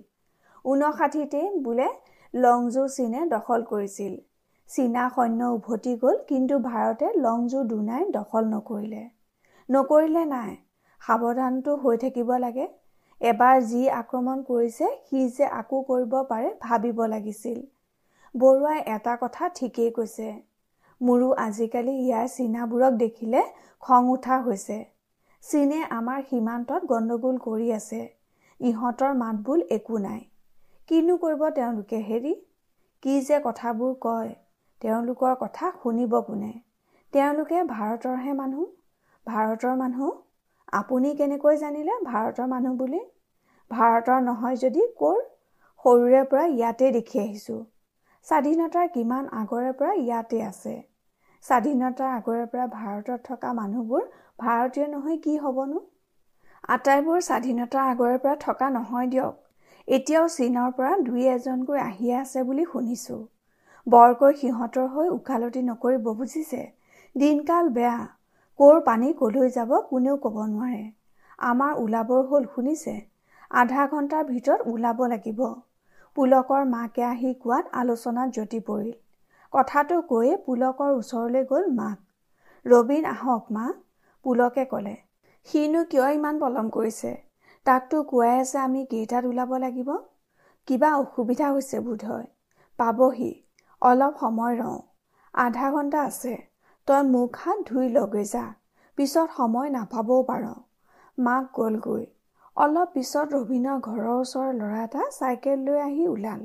ঊনষাঠিতে 0.66 1.42
বোলে 1.64 1.88
লংজু 2.34 2.84
চীনে 2.94 3.22
দখল 3.30 3.66
কৰিছিল। 3.70 4.14
চীনা 4.70 5.04
সৈন্য 5.10 5.50
উভতি 5.54 5.94
গ'ল 6.00 6.18
কিন্তু 6.28 6.60
ভাৰতে 6.64 7.12
লংজু 7.20 7.64
দুনাই 7.68 8.10
দখল 8.14 8.50
নকৰিলে। 8.50 9.04
নকৰিলে 9.70 10.24
নাই 10.28 10.52
সাৱধানটো 11.02 11.76
হৈ 11.78 12.00
থাকিব 12.04 12.34
লাগে। 12.40 12.68
এবাৰ 13.22 13.58
যি 13.66 13.82
আক্ৰমণ 13.96 14.44
কৰিছে 14.44 14.90
সি 15.06 15.24
যে 15.34 15.50
আকৌ 15.56 15.82
কৰিব 15.88 16.14
পাৰে 16.30 16.52
ভাবিব 16.62 17.02
লাগিছিল। 17.10 17.58
বৰুৱাই 18.36 18.84
এটা 18.92 19.16
কথা 19.22 19.50
ঠিকেই 19.56 19.92
কৈছে। 19.92 20.28
মোৰো 21.02 21.28
আজিকালি 21.42 21.94
ইয়াৰ 21.98 22.28
চীনাবোৰক 22.28 22.94
দেখিলে 22.98 23.42
খং 23.84 24.08
উঠা 24.10 24.38
হৈছে। 24.40 24.78
চীনে 25.44 25.82
আমাৰ 25.90 26.24
সীমান্তত 26.30 26.82
গণ্ডগোল 26.86 27.38
কৰি 27.38 27.68
আছে। 27.72 28.00
ইহঁতৰ 28.60 29.14
মাতবোল 29.14 29.64
একো 29.70 29.98
নাই। 29.98 30.22
কিনো 30.90 31.18
কৰিব 31.18 31.44
তেওঁলোকে 31.50 32.00
হেৰি? 32.10 32.34
কি 33.04 33.20
যে 33.22 33.40
কথাবোৰ 33.44 33.94
কয়? 34.02 34.34
তেওঁলোকৰ 34.82 35.36
কথা 35.36 35.72
শুনিব 35.84 36.18
কোনে? 36.22 36.52
তেওঁলোকে 37.14 37.64
ভাৰতৰহে 37.70 38.34
মানুহ? 38.34 38.66
ভাৰতৰ 39.28 39.76
মানুহ? 39.76 40.12
আপুনি 40.72 41.14
কেনেকৈ 41.16 41.58
জানিলে 41.58 41.98
ভাৰতৰ 42.04 42.48
মানুহ 42.48 42.76
বুলি? 42.76 43.00
ভাৰতৰ 43.72 44.22
নহয় 44.22 44.56
যদি 44.56 44.88
ক'ৰ? 44.98 45.18
সৰুৰে 45.86 46.24
পৰা 46.24 46.46
ইয়াতে 46.46 46.92
দেখি 46.92 47.20
আহিছোঁ। 47.20 47.60
স্বাধীনতাৰ 48.28 48.88
কিমান 48.88 49.28
আগৰে 49.32 49.72
পৰা 49.74 49.92
ইয়াতে 49.94 50.40
আছে? 50.42 50.72
স্বাধীনতাৰ 51.46 52.10
আগৰে 52.14 52.46
পৰা 52.46 52.66
ভাৰতত 52.68 53.20
থকা 53.24 53.52
মানুহবোৰ 53.54 54.02
ভাৰতীয় 54.40 54.88
নহয় 54.88 55.18
কি 55.18 55.36
হ'বনো? 55.38 55.80
আটাইবোৰ 56.70 57.22
স্বাধীনতাৰ 57.22 57.92
আগৰে 57.92 58.18
পৰা 58.18 58.34
থকা 58.36 58.70
নহয় 58.70 59.08
দিয়ক। 59.08 59.34
এতিয়াও 59.88 60.26
চীনৰ 60.28 60.72
পৰা 60.72 60.92
দুই 61.02 61.24
এজনকৈ 61.28 61.80
আহিয়ে 61.80 62.16
আছে 62.16 62.44
বুলি 62.44 62.66
শুনিছোঁ। 62.66 63.20
বৰকৈ 63.88 64.34
সিহঁতৰ 64.34 64.88
হৈ 64.88 65.08
ওকালতি 65.10 65.62
নকৰিব 65.62 66.10
বুজিছে? 66.14 66.62
দিনকাল 67.16 67.70
বেয়া। 67.70 67.98
ক'ৰ 68.60 68.82
পানী 68.82 69.14
কলৈ 69.14 69.50
যাব 69.50 69.72
কোনেও 69.90 70.18
ক'ব 70.18 70.42
নোৱাৰে। 70.48 70.84
আমাৰ 71.40 71.72
ওলাবৰ 71.78 72.28
হ'ল 72.28 72.52
শুনিছে? 72.56 72.98
আধা 73.52 73.88
ঘণ্টাৰ 73.88 74.24
ভিতৰত 74.26 74.62
ওলাব 74.68 75.06
লাগিব। 75.08 75.42
পুলকৰ 76.18 76.64
মাকে 76.66 77.04
আহি 77.04 77.32
কোৱাত 77.34 77.66
আলোচনাত 77.74 78.34
জতি 78.34 78.60
পৰিল। 78.60 78.94
কথাটো 79.54 79.98
কৈয়ে 80.02 80.38
পুলকৰ 80.46 80.94
ওচৰলৈ 80.94 81.44
গ'ল 81.46 81.68
মাক। 81.76 81.98
ৰবীন 82.66 83.06
আহক 83.06 83.52
মা 83.52 83.66
পুলকে 84.26 84.66
ক'লে। 84.66 84.96
সিনো 85.48 85.84
কিয় 85.86 86.08
ইমান 86.14 86.40
পলম 86.40 86.70
কৰিছে? 86.70 87.12
তাকতো 87.66 88.02
কোৱাই 88.04 88.36
আছে 88.40 88.58
আমি 88.58 88.82
কেইটাত 88.86 89.24
ওলাব 89.26 89.54
লাগিব। 89.58 89.90
কিবা 90.68 90.90
অসুবিধা 90.96 91.48
হৈছে 91.52 91.78
বোধহয় 91.80 92.28
পাবহি 92.80 93.32
অলপ 93.82 94.14
সময় 94.20 94.56
ৰওঁ। 94.58 94.80
আধা 95.34 95.68
ঘণ্টা 95.72 96.00
আছে। 96.04 96.34
তই 96.88 97.02
মুখ 97.12 97.32
হাত 97.40 97.58
ধুই 97.66 97.88
লগৈ 97.90 98.26
যা। 98.34 98.46
পিছত 98.98 99.28
সময় 99.38 99.70
নাপাবও 99.70 100.20
পাৰ। 100.24 100.44
মাক 101.18 101.44
গ'লগৈ। 101.54 102.06
অলপ 102.58 102.94
পিছত 102.94 103.34
ৰবীনৰ 103.34 103.82
ঘৰৰ 103.88 104.08
ওচৰৰ 104.12 104.54
ল'ৰা 104.54 104.78
এটা 104.84 105.04
চাইকেল 105.16 105.60
লৈ 105.66 105.82
আহি 105.82 106.06
ওলাল। 106.08 106.40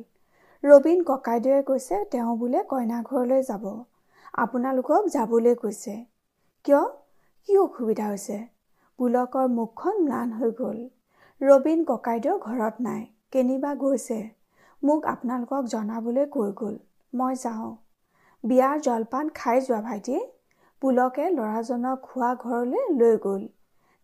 ৰবীন 0.64 0.99
ককাইদেৱে 1.02 1.62
কৈছে 1.62 2.00
তেওঁ 2.04 2.35
বোলে 2.37 2.61
কইনা 2.73 2.99
ঘৰলৈ 3.02 3.40
যাব। 3.42 3.64
আপোনালোকক 4.35 5.09
যাবলৈ 5.09 5.54
কৈছে। 5.54 5.95
কিয়? 6.64 6.83
কি 7.49 7.57
অসুবিধা 7.59 8.11
হৈছে? 8.11 8.37
পুলকৰ 8.99 9.49
মুখখন 9.54 10.04
ম্লান 10.04 10.37
হৈ 10.37 10.52
গ'ল। 10.61 10.85
ৰবীন 11.40 11.85
ককাইদেউ 11.85 12.37
ঘৰত 12.38 12.75
নাই। 12.81 13.02
কেনিবা 13.31 13.73
গৈছে। 13.75 14.21
মোক 14.83 15.11
আপোনালোকক 15.14 15.64
জনাবলৈ 15.64 16.31
কৈ 16.31 16.54
গ'ল। 16.62 16.78
মই 17.12 17.42
যাওঁ। 17.42 17.73
বিয়াৰ 18.45 18.76
জলপান 18.81 19.35
খাই 19.35 19.66
যোৱা 19.66 19.83
ভাইটি। 19.83 20.23
পুলকে 20.83 21.35
ল'ৰাজনক 21.35 21.99
খোৱা 22.07 22.31
ঘৰলৈ 22.47 22.97
লৈ 23.02 23.21
গ'ল। 23.26 23.42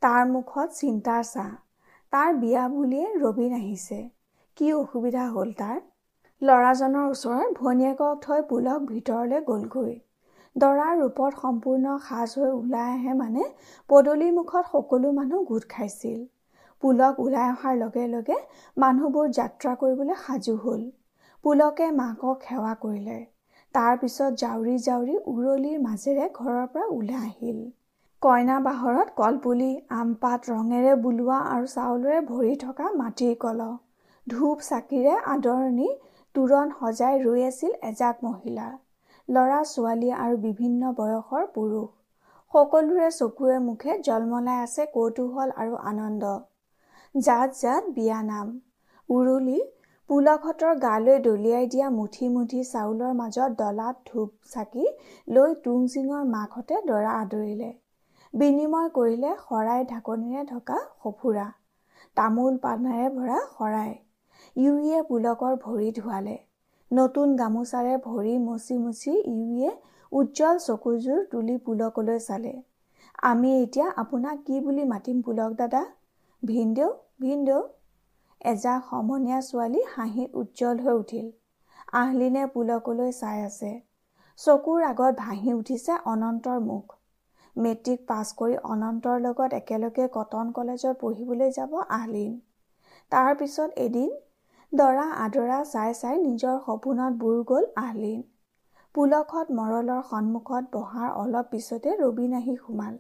তাৰ 0.03 0.23
মুখত 0.35 0.69
চিন্তাৰ 0.73 1.25
চাহ 1.37 1.57
তাৰ 2.13 2.29
বিয়া 2.43 2.63
বুলিয়ে 2.69 3.09
ৰবীন 3.23 3.55
আহিছে। 3.57 3.97
কি 4.57 4.69
অসুবিধা 4.75 5.25
হ'ল 5.33 5.51
তাৰ? 5.57 5.79
ল'ৰাজনৰ 6.43 7.09
ওচৰত 7.09 7.57
ভনীয়েকক 7.59 8.23
থৈ 8.23 8.45
পুলক 8.53 8.87
ভিতৰলৈ 8.91 9.43
গ'লগৈ। 9.49 9.93
দৰাৰ 10.57 10.95
ৰূপত 11.01 11.41
সম্পূৰ্ণ 11.43 11.97
সাজ 12.05 12.37
হৈ 12.39 12.51
ওলাই 12.53 12.95
আহে 12.95 13.17
মানে 13.19 13.45
পদূলিৰ 13.91 14.33
মুখত 14.35 14.65
সকলো 14.73 15.13
মানুহ 15.13 15.45
গোট 15.45 15.69
খাইছিল। 15.71 16.21
পুলক 16.83 17.21
ওলাই 17.21 17.51
অহাৰ 17.51 17.77
লগে 17.79 18.07
লগে 18.09 18.39
মানুহবোৰ 18.77 19.35
যাত্ৰা 19.39 19.75
কৰিবলৈ 19.83 20.21
সাজু 20.25 20.55
হ'ল। 20.65 20.83
পুলকে 21.45 21.91
মাকক 21.97 22.49
সেৱা 22.49 22.73
কৰিলে। 22.83 23.19
তাৰ 23.75 24.01
পিছত 24.01 24.31
জাউৰি 24.43 24.79
জাউৰি 24.85 25.19
উৰলিৰ 25.33 25.83
মাজেৰে 25.83 26.31
ঘৰৰ 26.35 26.67
পৰা 26.73 26.87
ওলাই 26.95 27.23
আহিল। 27.25 27.61
কইনা 28.23 28.55
বাহৰত 28.63 29.13
কলপুলি 29.19 29.67
আম 29.97 30.09
পাত 30.23 30.49
ৰঙেৰে 30.53 30.95
বোলোৱা 31.03 31.37
আৰু 31.51 31.69
চাউলেৰে 31.73 32.23
ভৰি 32.31 32.57
থকা 32.63 32.89
মাটিৰ 32.97 33.37
কলহ। 33.45 33.77
ধূপ 34.27 34.65
চাকিৰে 34.69 35.13
আদৰণি 35.35 35.87
তোৰণ 36.35 36.73
সজাই 36.81 37.21
ৰৈ 37.23 37.47
আছিল 37.49 37.77
এজাক 37.91 38.27
মহিলা। 38.27 38.67
ল'ৰা 39.29 39.61
ছোৱালী 39.69 40.11
আৰু 40.17 40.43
বিভিন্ন 40.43 40.93
বয়সৰ 40.99 41.47
পুৰুষ। 41.55 41.87
সকলোৰে 42.55 43.15
চকুৱে 43.15 43.63
মুখে 43.63 43.99
জলমলাই 44.03 44.67
আছে 44.67 44.91
কৌতূহল 44.93 45.57
আৰু 45.57 45.81
আনন্দ। 45.87 46.35
জাত 47.15 47.59
জাত 47.63 47.97
বিয়া 47.97 48.21
নাম। 48.27 48.55
উৰুলি 49.09 49.59
পুলকহঁতৰ 50.11 50.79
গালৈ 50.83 51.25
দলিয়াই 51.25 51.75
দিয়া 51.75 51.89
মুঠি 51.97 52.37
মুঠি 52.37 52.69
চাউলৰ 52.69 53.19
মাজত 53.19 53.51
ডলাত 53.59 53.97
ধূপ 54.07 54.55
চাকি 54.55 54.95
লৈ 55.29 55.61
টুংচিঙৰ 55.65 56.33
মাকহঁতে 56.33 56.87
দৰা 56.89 57.21
আদৰিলে। 57.21 57.77
বিনিময় 58.35 58.89
কৰিলে 58.97 59.31
শৰাই 59.43 59.85
ঢাকনিৰে 59.91 60.43
ঢকা 60.49 60.79
সফুৰা 61.03 61.47
তামোল 62.17 62.59
পানেৰে 62.65 63.07
ভৰা 63.15 63.39
শৰাই 63.53 63.93
ইউৰিয়ে 64.57 64.99
পুলকৰ 65.09 65.57
ভৰি 65.63 65.89
ধোৱালে 65.97 66.37
নতুন 66.91 67.33
গামোচাৰে 67.39 67.95
ভৰি 68.05 68.35
মচি 68.43 68.77
মচি 68.83 69.15
ইউৰিয়ে 69.15 69.71
উজ্জ্বল 70.13 70.61
চকুযোৰ 70.67 71.25
তুলি 71.33 71.57
পুলকলৈ 71.65 72.21
চালে। 72.27 72.53
আমি 73.23 73.51
এতিয়া 73.63 73.87
আপোনাক 74.03 74.45
কি 74.47 74.61
বুলি 74.61 74.85
মাতিম 74.93 75.23
পুলক 75.23 75.57
দাদা? 75.59 75.83
ভিনদেউ 76.43 76.91
ভিনদেউ। 77.21 77.61
এজাক 78.41 78.81
সমনীয়া 78.91 79.41
ছোৱালী 79.49 79.81
হাঁহিত 79.95 80.31
উজ্জ্বল 80.43 80.77
হৈ 80.85 80.95
উঠিল। 81.01 81.27
আহলিনে 82.01 82.45
পুলকলৈ 82.55 83.11
চাই 83.21 83.39
আছে। 83.49 83.73
চকুৰ 84.39 84.87
আগত 84.91 85.13
ভাঁহি 85.25 85.59
উঠিছে 85.61 85.99
অনন্তৰ 86.13 86.59
মুখ। 86.69 86.98
মেট্ৰিক 87.59 88.03
পাছ 88.07 88.27
কৰি 88.37 88.57
অনন্তৰ 88.69 89.21
লগত 89.21 89.57
একেলগে 89.57 90.09
কটন 90.15 90.53
কলেজত 90.53 90.95
পঢ়িবলৈ 91.01 91.51
যাব 91.51 91.77
আহলিন। 91.91 92.33
তাৰ 93.13 93.31
পিছত 93.37 93.71
এদিন 93.77 94.11
দৰা 94.73 95.07
আদৰা 95.21 95.59
চাই 95.69 95.95
চাই 95.97 96.21
নিজৰ 96.23 96.59
সপোনত 96.65 97.21
বুৰ 97.21 97.39
গ'ল 97.47 97.71
আহলিন। 97.83 98.21
পুলকত 98.95 99.57
মৰলৰ 99.57 100.03
সন্মুখত 100.07 100.73
বহাৰ 100.73 101.11
অলপ 101.17 101.51
পিছতে 101.51 101.95
ৰবীন 101.99 102.37
আহি 102.37 102.57
সোমাল। 102.59 102.99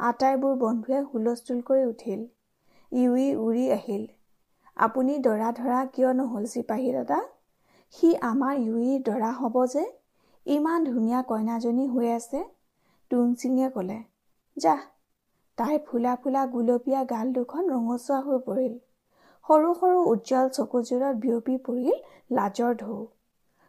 আটাইবোৰ 0.00 0.54
বন্ধুৱে 0.58 1.02
হুলস্থুল 1.08 1.60
কৰি 1.64 1.84
উঠিল। 1.84 2.24
ইউই 2.92 3.28
উৰি 3.40 3.64
আহিল। 3.70 4.06
আপুনি 4.76 5.18
দৰা 5.18 5.50
ধৰা 5.52 5.80
কিয় 5.92 6.10
নহ'ল 6.14 6.46
চিপাহী 6.46 6.92
দাদা? 6.92 7.20
সি 7.94 8.10
আমাৰ 8.28 8.54
ইউইৰ 8.60 9.02
দৰা 9.02 9.30
হ'ব 9.36 9.58
যে? 9.66 9.84
ইমান 10.46 10.84
ধুনীয়া 10.84 11.22
কইনাজনী 11.28 11.86
হৈ 11.88 12.12
আছে। 12.12 12.42
টুংচিঙে 13.12 13.70
ক'লে 13.72 13.98
যাহ 14.56 14.82
তাইৰ 15.58 15.78
ফুলা 15.84 16.12
ফুলা 16.20 16.42
গুলপীয়া 16.50 17.00
গাল 17.08 17.32
দুখন 17.34 17.70
ৰঙচুৱা 17.70 18.20
হৈ 18.24 18.42
পৰিল। 18.44 18.74
সৰু 19.44 19.72
সৰু 19.76 19.98
উজ্জ্বল 20.06 20.48
চকুযোৰত 20.52 21.20
বিয়পি 21.20 21.56
পৰিল 21.64 22.02
লাজৰ 22.36 22.78
ঢৌ। 22.80 23.02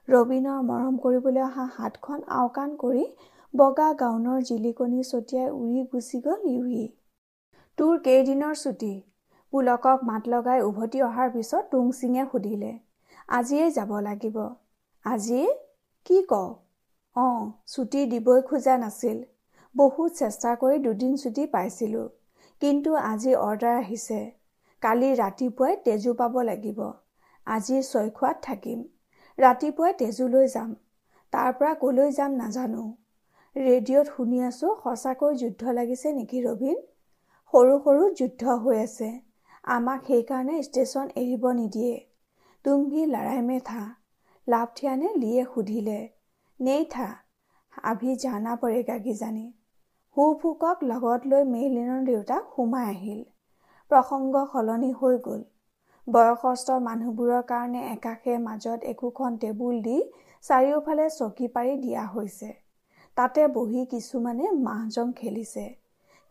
ৰবীনৰ 0.07 0.59
মৰম 0.65 0.99
কৰিবলৈ 1.01 1.43
অহা 1.43 1.65
হাতখন 1.73 2.23
আওকাণ 2.35 2.75
কৰি 2.79 3.05
বগা 3.53 3.87
গাউনৰ 3.97 4.43
জিলিকনি 4.45 5.03
ছটিয়াই 5.03 5.49
উৰি 5.57 5.85
গুচি 5.89 6.21
গ'ল 6.23 6.49
ইউৰি 6.49 6.83
তোৰ 7.77 7.99
কেইদিনৰ 8.03 8.55
ছুটি? 8.59 8.91
পুলকক 9.53 9.99
মাত 10.05 10.23
লগাই 10.29 10.63
উভতি 10.65 11.03
অহাৰ 11.05 11.31
পিছত 11.33 11.63
টুংচিঙে 11.69 12.25
সুধিলে। 12.29 12.71
আজিয়েই 13.29 13.71
যাব 13.73 13.91
লাগিব। 14.03 14.37
আজিয়ে 15.05 15.47
কি 16.05 16.17
ক 16.27 16.33
অঁ 17.15 17.41
ছুটি 17.67 17.99
দিবই 18.11 18.39
খোজা 18.45 18.73
নাছিল। 18.79 19.17
বহুত 19.75 20.13
চেষ্টা 20.17 20.49
কৰি 20.55 20.79
দুদিন 20.79 21.13
ছুটি 21.15 21.43
পাইছিলোঁ। 21.45 22.07
কিন্তু 22.61 22.91
আজি 23.01 23.31
অৰ্ডাৰ 23.35 23.77
আহিছে। 23.77 24.17
কালি 24.81 25.07
ৰাতিপুৱাই 25.13 25.77
তেজু 25.85 26.13
পাব 26.13 26.35
লাগিব। 26.41 26.81
আজি 27.47 27.77
ছয়খোৱাত 27.81 28.37
থাকিম। 28.41 28.83
ৰাতিপুৱাই 29.37 29.93
তেজুলৈ 29.93 30.47
যাম। 30.47 30.75
তাৰ 31.33 31.49
পৰা 31.53 31.71
ক'লৈ 31.75 32.11
যাম 32.11 32.35
নাজানো। 32.35 32.83
ৰেডিঅ'ত 33.55 34.13
শুনি 34.15 34.43
আছোঁ 34.43 34.75
সঁচাকৈ 34.83 35.35
যুদ্ধ 35.35 35.73
লাগিছে 35.73 36.13
নেকি 36.13 36.43
ৰবীন? 36.43 36.77
সৰু 37.53 37.79
সৰু 37.79 38.05
যুদ্ধ 38.13 38.55
হৈ 38.59 38.79
আছে। 38.83 39.09
আমাক 39.69 40.07
সেইকাৰণে 40.07 40.61
ষ্টেচন 40.63 41.11
এৰিব 41.15 41.49
নিদিয়ে। 41.53 41.95
তুমভি 42.65 43.05
লৰাই 43.07 43.41
মে 43.41 43.59
থা। 43.65 43.83
লাভঠিয়ানে 44.47 45.09
লিয়ে 45.15 45.43
সুধিলে। 45.55 45.99
নেই 46.59 46.85
থা। 46.89 47.09
আভি 47.83 48.15
জানা 48.19 48.55
পৰেগা 48.55 48.97
কিজানি। 48.97 49.45
হু 50.17 50.25
ফুকক 50.39 50.83
লগত 50.87 51.23
লৈ 51.27 51.43
মেইলিনৰ 51.49 52.01
দেউতাক 52.05 52.49
সোমাই 52.51 52.87
আহিল। 52.89 53.21
প্ৰসংগ 53.91 54.41
সলনি 54.49 54.89
হৈ 54.97 55.19
গ'ল। 55.23 55.43
বয়সস্থ 56.07 56.75
মানুহবোৰৰ 56.83 57.45
কাৰণে 57.47 57.81
একাষে 57.89 58.35
মাজত 58.43 58.89
একোখন 58.89 59.39
টেবুল 59.39 59.79
দি 59.83 59.95
চাৰিওফালে 60.43 61.07
চকী 61.13 61.49
পাৰি 61.53 61.75
দিয়া 61.79 62.03
হৈছে। 62.11 62.51
তাতে 63.17 63.41
বহি 63.53 63.81
কিছুমানে 63.89 64.45
মাহজং 64.61 65.07
খেলিছে। 65.15 65.65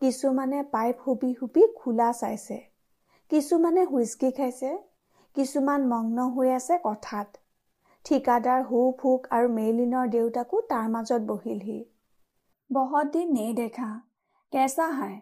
কিছুমানে 0.01 0.59
পাইপ 0.71 0.95
হুপি 1.05 1.29
হুপি 1.39 1.61
খোলা 1.75 2.09
চাইছে। 2.15 2.57
কিছুমানে 3.31 3.81
হুইস্কি 3.89 4.29
খাইছে। 4.37 4.69
কিছুমান 5.35 5.81
মগ্ন 5.89 6.17
হৈ 6.33 6.49
আছে 6.53 6.75
কথাত। 6.83 7.29
ঠিকাদাৰ 8.05 8.59
হু 8.65 8.81
ফুক 8.97 9.25
আৰু 9.31 9.49
মেইলিনৰ 9.53 10.11
দেউতাকো 10.11 10.61
তাৰ 10.69 10.91
মাজত 10.91 11.29
বহিলহি। 11.29 11.79
বহুত 12.72 13.06
দিন 13.14 13.28
নেই 13.36 13.52
দেখা 13.60 13.90
কেঁচা 14.52 14.86
হাই 14.98 15.16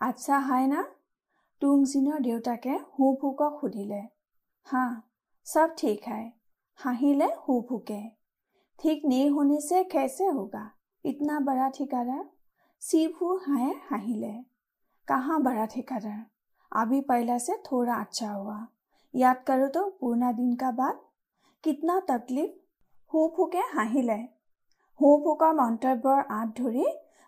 আচ্ছা 0.00 0.36
হাই 0.48 0.64
না 0.72 0.80
টুংজিনৰ 1.62 2.18
দেউতাকে 2.26 2.74
হু 2.92 3.04
ফুকক 3.20 3.52
সুধিলে 3.60 4.02
হা 4.66 4.84
চব 5.46 5.68
ঠিক 5.76 5.98
হাই 6.08 6.24
হাঁহিলে 6.78 7.28
হু 7.42 7.54
ফুকে 7.68 8.02
ঠিক 8.78 8.98
নেই 9.10 9.26
শুনিছে 9.34 9.78
কেছে 9.92 10.26
হোগা 10.36 10.64
ইতনা 11.04 11.36
বৰা 11.46 11.68
ঠিকাদাৰ 11.76 12.24
চিফু 12.82 13.26
হায়ে 13.44 13.70
হাঁহিলে 13.88 14.34
কাহা 15.08 15.34
বৰা 15.44 15.66
ঠিকাদাৰ 15.74 16.20
अभी 16.72 17.00
पहले 17.02 17.38
से 17.38 17.54
थोड़ा 17.66 17.94
अच्छा 17.96 18.30
हुआ 18.30 18.58
याद 19.14 19.38
करो 19.46 19.68
तो 19.68 19.82
पूर्णा 20.00 20.32
दिन 20.32 20.54
का 20.54 20.70
बाद 20.72 20.96
कितना 21.64 22.00
तकलीफ 22.08 22.50
হু 23.12 23.20
ফুকে 23.36 23.62
হাঁহিলে 23.68 24.16
হু 24.22 24.31
ফুকৰ 25.03 25.53
মন্তব্যৰ 25.53 26.19
আঁত 26.33 26.53
ধৰি 26.57 26.83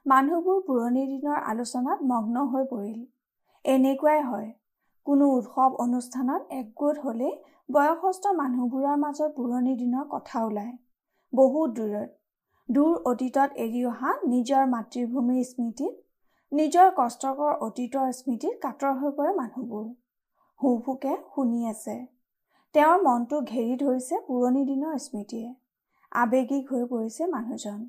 মানুহবোৰ 0.06 0.60
পুৰণি 0.62 1.02
দিনৰ 1.08 1.40
আলোচনাত 1.46 2.06
মগ্ন 2.06 2.44
হৈ 2.52 2.64
পৰিল। 2.66 3.00
এনেকুৱাই 3.66 4.22
হয়। 4.22 4.54
কোনো 5.08 5.26
উৎসৱ 5.32 5.76
অনুষ্ঠানত 5.78 6.42
একগোট 6.52 7.02
হ'লেই 7.04 7.34
বয়সস্থ 7.70 8.32
মানুহবোৰৰ 8.34 8.96
মাজত 8.98 9.28
পুৰণি 9.36 9.74
দিনৰ 9.76 10.06
কথা 10.10 10.44
ওলায়। 10.46 10.72
বহুত 11.34 11.76
দূৰত। 11.76 12.10
দূৰ 12.70 12.94
অতীতত 13.06 13.50
এৰি 13.58 13.84
অহা 13.86 14.14
নিজৰ 14.28 14.64
মাতৃভূমিৰ 14.68 15.44
স্মৃতিত 15.44 15.94
নিজৰ 16.52 16.96
কষ্টকৰ 16.98 17.54
অতীতৰ 17.60 18.08
স্মৃতিত 18.12 18.56
কাতৰ 18.62 18.96
হৈ 18.96 19.12
পৰে 19.12 19.36
মানুহবোৰ। 19.36 19.86
হুফুকে 20.60 21.18
শুনি 21.36 21.68
আছে। 21.68 22.00
তেওঁৰ 22.74 23.04
মনটো 23.04 23.42
ঘেৰি 23.42 23.76
ধৰিছে 23.78 24.16
পুৰণি 24.28 24.66
দিনৰ 24.66 24.98
স্মৃতিয়ে। 25.00 25.54
আৱেগিক 26.24 26.70
হৈ 26.72 26.84
পৰিছে 26.92 27.26
মানুহজন। 27.32 27.80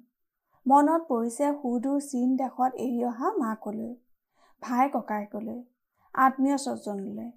মনত 0.67 1.03
পৰিছে 1.11 1.51
সুদূৰ 1.59 1.99
চীন 2.07 2.33
দেশত 2.39 2.71
এৰি 2.85 3.05
অহা 3.11 3.29
মাকলৈ 3.43 3.93
ভাই 4.63 4.89
ককায়েকলৈ 4.95 5.59
আত্মীয় 6.15 6.57
স্বজনলৈ। 6.65 7.29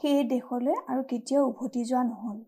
সেই 0.00 0.20
দেশলৈ 0.32 0.76
আৰু 0.90 1.02
কেতিয়াও 1.10 1.48
উভতি 1.48 1.82
যোৱা 1.88 2.04
নহ'ল। 2.10 2.38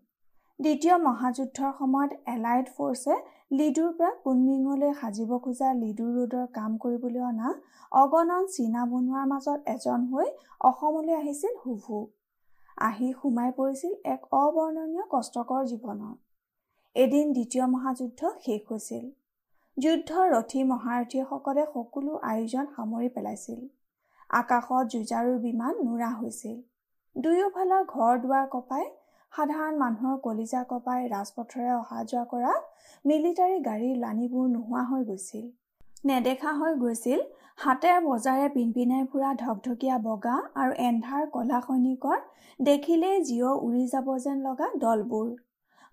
দ্বিতীয় 0.59 0.95
মহাযুদ্ধৰ 1.07 1.71
সময়ত 1.79 2.11
এলাইড 2.35 2.71
ফ'ৰ্চে 2.75 3.15
লিডুৰ 3.59 3.91
পৰা 3.99 4.11
কুনমিঙলৈ 4.23 4.91
সাজিব 5.01 5.31
খোজা 5.43 5.69
লিডু 5.77 6.07
ৰোডৰ 6.15 6.47
কাম 6.57 6.81
কৰিবলৈ 6.83 7.21
অনা 7.29 7.53
অগণন 7.91 8.43
চীনা 8.55 8.81
বনোৱাৰ 8.91 9.25
মাজত 9.31 9.59
এজন 9.75 10.09
হৈ 10.11 10.27
অসমলৈ 10.69 11.15
আহিছিল 11.19 11.53
হুভু। 11.63 12.03
আহি 12.81 13.07
সোমাই 13.19 13.49
পৰিছিল 13.57 13.93
এক 14.13 14.21
অবৰ্ণনীয় 14.37 15.05
কষ্টকৰ 15.13 15.61
জীৱনত 15.71 16.17
এদিন 16.95 17.25
দ্বিতীয় 17.33 17.65
মহাযুদ্ধ 17.67 18.21
শেষ 18.45 18.61
হৈছিল। 18.69 19.03
যুদ্ধৰ 19.77 20.25
ৰথী 20.31 20.63
মহাৰথীসকলে 20.63 21.63
সকলো 21.73 22.15
আয়োজন 22.23 22.65
সামৰি 22.75 23.09
পেলাইছিল। 23.09 23.59
আকাশত 24.29 24.83
যুঁজাৰু 24.93 25.37
বিমান 25.43 25.77
নোৰা 25.83 26.09
হৈছিল। 26.15 26.57
দুয়োফালৰ 27.15 27.85
ঘৰ 27.93 28.19
দুৱাৰ 28.23 28.49
কপাই 28.55 28.85
সাধাৰণ 29.33 29.77
মানুহৰ 29.77 30.17
কলিজা 30.25 30.63
কপাই 30.71 31.07
ৰাজপথেৰে 31.13 31.71
অহা 31.75 32.03
যোৱা 32.05 32.23
কৰা 32.31 32.55
মিলিটাৰী 33.05 33.57
গাড়ীৰ 33.67 33.95
লানিবোৰ 33.97 34.49
নোহোৱা 34.55 34.83
হৈ 34.89 35.05
গৈছিল। 35.05 35.45
নেদেখা 36.05 36.53
হৈ 36.53 36.73
গৈছিল 36.81 37.23
হাতে 37.59 37.93
বজাৰে 38.05 38.49
পিনপিনাই 38.49 39.07
ফুৰা 39.11 39.31
ঢকঢকীয়া 39.35 39.97
বগা 40.07 40.35
আৰু 40.55 40.73
এন্ধাৰ 40.87 41.23
কলা 41.29 41.59
সৈনিকৰ 41.67 42.19
দেখিলেই 42.59 43.23
জিঅ 43.23 43.47
উৰি 43.61 43.85
যাব 43.87 44.11
যেন 44.25 44.37
লগা 44.47 44.69
দলবোৰ। 44.83 45.31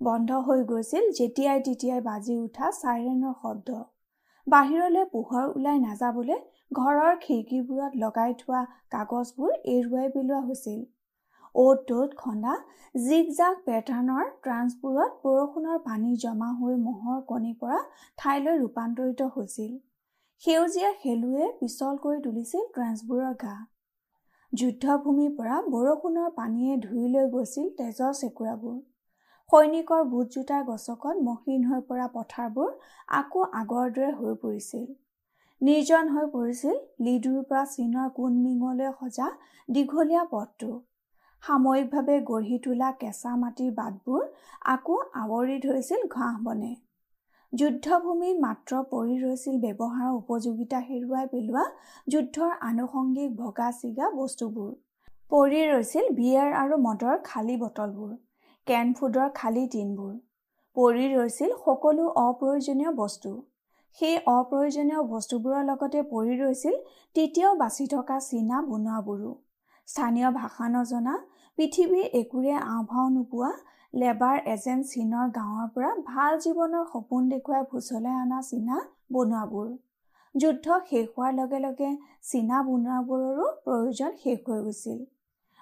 বন্ধ 0.01 0.31
হৈ 0.47 0.61
গৈছিল 0.65 1.05
যেতিয়াই 1.19 1.61
তেতিয়াই 1.67 2.01
বাজি 2.09 2.35
উঠা 2.41 2.67
চাইৰেনৰ 2.75 3.33
শব্দ। 3.43 3.69
বাহিৰলৈ 4.47 5.05
পোহৰ 5.15 5.47
ওলাই 5.55 5.79
নাযাবলৈ 5.85 6.37
ঘৰৰ 6.79 7.17
খিৰিকীবোৰত 7.25 7.93
লগাই 8.03 8.37
থোৱা 8.43 8.61
কাগজবোৰ 8.95 9.51
এৰুৱাই 9.73 10.13
পেলোৱা 10.15 10.41
হৈছিল। 10.45 10.81
অ'ত 11.55 11.79
ত'ত 11.89 12.11
খন্দা 12.21 12.55
জিক 12.95 13.33
জাক 13.39 13.57
পেটাৰ্ণৰ 13.67 14.29
ট্ৰান্সবোৰত 14.45 15.13
বৰষুণৰ 15.25 15.81
পানী 15.87 16.11
জমা 16.25 16.51
হৈ 16.61 16.77
মহৰ 16.83 17.19
কণী 17.31 17.53
পৰা 17.63 17.81
ঠাইলৈ 18.19 18.61
ৰূপান্তৰিত 18.61 19.29
হৈছিল। 19.37 19.73
সেউজীয়া 20.43 20.91
শেলুৱে 21.03 21.49
পিছল 21.61 21.99
কৰি 22.05 22.23
তুলিছিল 22.27 22.63
ট্ৰান্সবোৰৰ 22.77 23.35
গা। 23.43 23.57
যুদ্ধভূমিৰ 24.53 25.35
পৰা 25.41 25.59
বৰষুণৰ 25.75 26.31
পানীয়ে 26.39 26.79
ধুই 26.87 27.11
লৈ 27.15 27.27
গৈছিল 27.35 27.67
তেজৰ 27.79 28.15
চেকুৰাবোৰ। 28.21 28.79
সৈনিকৰ 29.49 30.01
বুট 30.09 30.33
জোতাৰ 30.33 30.65
গছকত 30.65 31.21
মসৃণ 31.27 31.63
হৈ 31.69 31.79
পৰা 31.91 32.07
পথাৰবোৰ 32.15 32.73
আকৌ 33.19 33.45
আগৰ 33.61 33.87
দৰে 33.99 34.11
হৈ 34.17 34.35
পৰিছিল। 34.43 34.83
নিৰ্জন 35.61 36.11
হৈ 36.17 36.27
পৰিছিল 36.35 36.75
লিডুৰ 37.07 37.47
পৰা 37.53 37.63
চীনৰ 37.71 38.11
কোনমিঙলৈ 38.19 38.91
সজা 38.99 39.29
দীঘলীয়া 39.69 40.27
পথটো। 40.35 40.69
সাময়িকভাৱে 41.43 42.19
গঢ়ি 42.33 42.61
তোলা 42.69 42.93
কেঁচা 43.01 43.35
মাটিৰ 43.39 43.73
বাটবোৰ 43.81 44.29
আকৌ 44.75 45.01
আৱৰি 45.23 45.59
ধৰিছিল 45.65 46.07
ঘাঁহ 46.11 46.45
বনে। 46.45 46.71
যুদ্ধভূমিত 47.53 48.47
মাত্ৰ 48.47 48.85
পৰি 48.93 49.19
ৰৈছিল 49.25 49.59
ব্যৱহাৰৰ 49.65 50.21
উপযোগিতা 50.21 50.85
হেৰুৱাই 50.89 51.35
পেলোৱা 51.35 51.67
যুদ্ধৰ 52.09 52.55
আনুষংগিক 52.71 53.37
ভগা 53.43 53.73
চিগা 53.81 54.15
বস্তুবোৰ। 54.15 54.71
পৰি 55.33 55.67
ৰৈছিল 55.75 56.17
বিয়েৰ 56.17 56.51
আৰু 56.63 56.83
মদৰ 56.87 57.21
খালী 57.25 57.63
বটলবোৰ। 57.63 58.17
কেন 58.69 58.89
ফুডৰ 58.97 59.29
খালী 59.37 59.61
টিনবোৰ 59.73 60.17
পৰি 60.77 61.05
ৰৈছিল 61.11 61.53
সকলো 61.61 62.09
অপ্ৰয়োজনীয় 62.23 62.91
বস্তু। 62.97 63.31
সেই 64.01 64.17
অপ্ৰয়োজনীয় 64.33 65.01
বস্তুবোৰৰ 65.13 65.63
লগতে 65.69 66.03
পৰি 66.11 66.35
ৰৈছিল 66.43 66.75
তেতিয়াও 67.17 67.55
বাচি 67.63 67.87
থকা 67.95 68.19
চীনা 68.27 68.61
বনোৱাবোৰো। 68.67 69.33
স্থানীয় 69.89 70.29
ভাষা 70.33 70.69
নজনা 70.75 71.15
পৃথিৱীৰ 71.59 72.07
একোৰে 72.21 72.55
আওভাও 72.67 73.07
নোপোৱা 73.17 73.51
লেবাৰ 73.95 74.37
এজেণ্ট 74.55 74.93
চীনৰ 74.93 75.27
গাঁৱৰ 75.37 75.67
পৰা 75.75 75.93
ভাল 76.11 76.41
জীৱনৰ 76.45 76.85
সপোন 76.93 77.35
দেখুৱাই 77.35 77.69
ফুচলাই 77.71 78.17
অনা 78.23 78.41
চীনা 78.49 78.77
বনোৱাবোৰ। 79.13 79.69
যুদ্ধ 80.35 80.67
শেষ 80.89 81.07
হোৱাৰ 81.15 81.33
লগে 81.37 81.67
লগে 81.67 81.95
চীনা 82.31 82.59
বনোৱাবোৰৰো 82.67 83.47
প্ৰয়োজন 83.65 84.11
শেষ 84.25 84.39
হৈ 84.47 84.61
গৈছিল। 84.65 84.99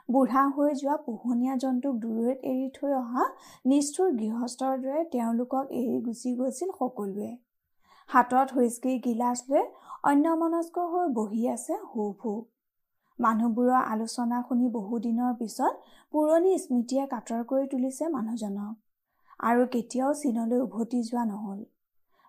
বুঢ়া 0.08 0.42
হৈ 0.56 0.70
যোৱা 0.80 0.96
পোহনীয়া 1.04 1.54
জন্তুক 1.62 1.94
দূৰৈত 2.02 2.38
এৰি 2.44 2.68
থৈ 2.74 2.92
অহা 2.96 3.24
নিষ্ঠুৰ 3.64 4.12
গৃহস্থৰ 4.18 4.74
দৰে 4.82 5.04
তেওঁলোকক 5.12 5.72
এৰি 5.80 5.96
গুচি 6.04 6.34
গৈছিল 6.36 6.70
সকলোৱে। 6.78 7.30
হাতত 8.08 8.56
হুইস্কিৰ 8.56 8.98
গিলাচ 9.04 9.42
লৈ 9.48 9.64
অন্যমনস্ক 10.10 10.84
হৈ 10.92 11.06
বহি 11.14 11.42
আছে 11.48 11.78
হু 11.86 12.06
ফু 12.20 12.34
মানুহবোৰৰ 13.18 13.82
আলোচনা 13.84 14.40
শুনি 14.48 14.68
বহুদিনৰ 14.72 15.32
পিছত 15.38 15.72
পুৰণি 16.12 16.52
স্মৃতিয়ে 16.58 17.04
কাতৰ 17.12 17.46
কৰি 17.52 17.70
তুলিছে 17.72 18.10
মানুহজনক 18.10 18.74
আৰু 19.40 19.66
কেতিয়াও 19.72 20.12
চীনলৈ 20.20 20.60
উভতি 20.60 21.00
যোৱা 21.02 21.24
নহ'ল। 21.30 21.60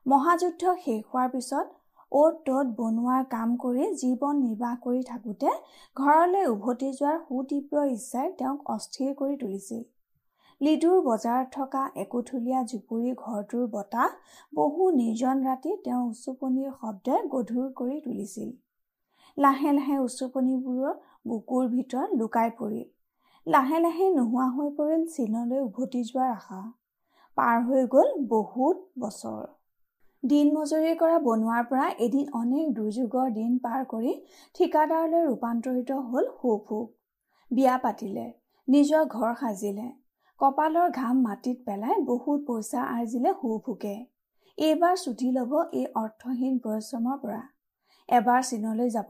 মহাযুদ্ধ 0.06 0.74
শেষ 0.84 1.02
হোৱাৰ 1.08 1.30
পিছত 1.32 1.66
অ'ত 2.12 2.36
ত'ত 2.46 2.68
বনোৱাৰ 2.76 3.24
কাম 3.32 3.56
কৰি 3.64 3.86
জীৱন 4.02 4.38
নিৰ্বাহ 4.42 4.76
কৰি 4.84 5.02
থাকোঁতে 5.04 5.50
ঘৰলৈ 5.96 6.46
উভতি 6.52 6.92
যোৱাৰ 7.00 7.18
সুতীব্ৰ 7.24 7.84
ইচ্ছাই 7.90 8.30
তেওঁক 8.40 8.72
অস্থিৰ 8.76 9.10
কৰি 9.16 9.36
তুলিছিল। 9.42 9.82
লিডুৰ 10.62 11.02
বজাৰত 11.02 11.52
থকা 11.52 11.82
একোঠলীয়া 12.04 12.62
জুপুৰি 12.64 13.12
ঘৰটোৰ 13.16 13.66
বতাহ 13.74 14.16
বহু 14.54 14.88
নিৰ্জন 14.96 15.44
ৰাতি 15.48 15.76
তেওঁৰ 15.84 16.08
উচুপনিৰ 16.14 16.72
শব্দে 16.80 17.20
গধুৰ 17.36 17.68
কৰি 17.74 18.00
তুলিছিল। 18.02 18.50
লাহে 19.38 19.74
লাহে 19.74 20.00
উচুপনিবোৰৰ 20.06 20.96
বুকুৰ 21.28 21.68
ভিতৰত 21.76 22.22
লুকাই 22.22 22.56
পৰিল। 22.62 22.88
লাহে 23.48 23.80
লাহে 23.80 24.10
নোহোৱা 24.16 24.48
হৈ 24.56 24.74
পৰিল 24.80 25.06
চীনলৈ 25.14 25.60
উভতি 25.60 26.04
যোৱাৰ 26.10 26.32
আশা। 26.32 26.64
পাৰ 27.38 27.64
হৈ 27.68 27.88
গ'ল 27.94 28.10
বহুত 28.28 28.78
বছৰ। 29.00 29.57
দিন 30.24 30.48
মজুৰি 30.54 30.94
কৰা 31.00 31.18
বনোৱাৰ 31.26 31.66
পৰা 31.68 31.88
এদিন 32.06 32.26
অনেক 32.38 32.72
দুৰ্যোগৰ 32.78 33.28
দিন 33.34 33.52
পাৰ 33.66 33.84
কৰি 33.92 34.14
ঠিকাদাৰলৈ 34.56 35.22
ৰূপান্তৰিত 35.28 36.00
হ'ল 36.08 36.26
সুফুক 36.40 36.88
বিয়া 37.52 37.76
পাতিলে 37.84 38.26
নিজৰ 38.68 39.06
ঘৰ 39.16 39.36
সাজিলে 39.42 39.86
কপালৰ 40.40 40.90
ঘাম 40.92 41.22
মাটিত 41.28 41.58
পেলাই 41.66 42.02
বহুত 42.10 42.46
পইচা 42.48 42.82
আৰ্জিলে 42.96 43.34
সুফুকে 43.42 43.94
এইবাৰ 44.58 44.96
ছুটি 45.04 45.32
ল'ব 45.38 45.54
এই 45.60 45.86
অৰ্থহীন 46.02 46.60
পৰিশ্ৰমৰ 46.66 47.18
পৰা। 47.24 47.42
এবাৰ 48.10 48.42
চীনলৈ 48.50 48.90
যাব 48.90 49.10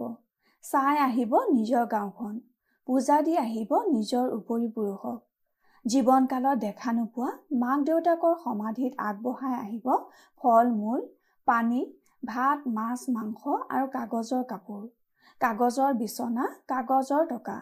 চাই 0.63 1.03
আহিব 1.07 1.33
নিজৰ 1.53 1.89
গাঁওখন 1.93 2.35
পূজা 2.87 3.21
দি 3.21 3.37
আহিব 3.45 3.71
নিজৰ 3.95 4.25
উপৰি 4.37 4.67
পুৰুষক 4.75 5.26
জীৱনকালত 5.87 6.59
দেখা 6.61 6.91
নোপোৱা 6.95 7.27
মাক 7.59 7.83
দেউতাকৰ 7.87 8.33
সমাধিত 8.39 8.93
আগবঢ়াই 9.03 9.53
আহিব 9.59 9.87
ফল 10.41 10.71
মূল 10.73 11.03
পানী 11.47 11.81
ভাত 12.23 12.73
মাছ 12.77 12.99
মাংস 13.09 13.41
আৰু 13.69 13.85
কাগজৰ 13.93 14.41
কাপোৰ। 14.49 14.81
কাগজৰ 15.41 15.93
বিচনা 15.93 16.47
কাগজৰ 16.67 17.23
টকা। 17.29 17.55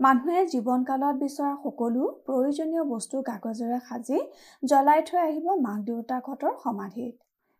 মানুহে 0.00 0.42
জীৱনকালত 0.46 1.14
বিচৰা 1.18 1.52
সকলো 1.62 2.02
প্ৰয়োজনীয় 2.26 2.84
বস্তু 2.84 3.22
কাগজেৰে 3.22 3.78
সাজি 3.86 4.20
জ্বলাই 4.62 5.06
থৈ 5.06 5.22
আহিব 5.22 5.48
মাক 5.62 5.80
দেউতাকহঁতৰ 5.86 6.54
সমাধিত। 6.62 7.14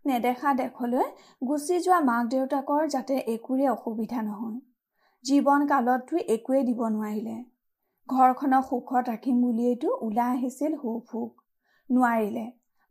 নেদেখা 0.05 0.55
দেশলৈ 0.55 1.09
গুচি 1.43 1.81
যোৱা 1.81 2.03
মাক 2.05 2.31
দেউতাকৰ 2.31 2.93
যাতে 2.95 3.19
একোৰে 3.31 3.73
অসুবিধা 3.73 4.21
নহয়। 4.23 4.61
জীৱন 5.25 5.67
কালততো 5.67 6.25
একোৱেই 6.29 6.65
দিব 6.69 6.81
নোৱাৰিলে। 6.91 7.37
ঘৰখনক 8.09 8.65
সুখত 8.65 9.11
ৰাখিম 9.11 9.37
বুলিয়েইতো 9.43 9.93
ওলাই 10.07 10.33
আহিছিল 10.33 10.75
সু 10.81 10.91
ফুক 11.11 11.31
নোৱাৰিলে। 11.91 12.43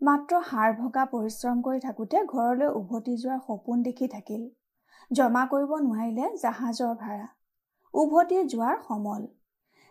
মাত্ৰ 0.02 0.40
হাৰ 0.48 0.74
ভগা 0.80 1.04
পৰিশ্ৰম 1.12 1.62
কৰি 1.68 1.84
থাকোঁতে 1.84 2.24
ঘৰলৈ 2.32 2.72
উভতি 2.80 3.14
যোৱাৰ 3.22 3.44
সপোন 3.50 3.84
দেখি 3.88 4.10
থাকিল। 4.14 4.42
জমা 5.12 5.44
কৰিব 5.52 5.76
নোৱাৰিলে 5.84 6.32
জাহাজৰ 6.44 6.98
ভাড়া। 7.04 7.28
উভতি 7.94 8.42
যোৱাৰ 8.56 8.82
সমল। 8.88 9.30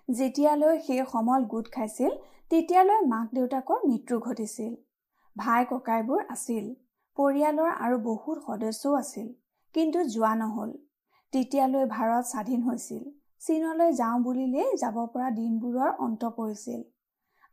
যেতিয়ালৈ 0.09 0.83
সেই 0.89 1.07
সমল 1.15 1.49
গোট 1.55 1.73
খাইছিল 1.79 2.19
তেতিয়ালৈ 2.51 3.09
মাক 3.15 3.33
দেউতাকৰ 3.35 3.89
মৃত্যু 3.89 4.21
ঘটিছিল। 4.21 4.77
ভাই 5.37 5.71
ককাইবোৰ 5.71 6.29
আছিল 6.37 6.69
পৰিয়ালৰ 7.17 7.71
আৰু 7.87 8.05
বহুত 8.11 8.47
সদস্যও 8.47 9.01
আছিল 9.01 9.33
কিন্তু 9.75 10.07
যোৱা 10.13 10.37
নহ'ল। 10.37 10.79
তেতিয়ালৈ 11.33 11.91
ভাৰত 11.97 12.25
স্বাধীন 12.29 12.71
হৈছিল। 12.71 13.03
চীনলৈ 13.42 13.92
যাওঁ 13.96 14.18
বুলিলেই 14.22 14.78
যাব 14.82 14.98
পৰা 15.14 15.28
দিনবোৰৰ 15.36 15.92
অন্ত 16.06 16.32
পৰিছিল 16.38 16.80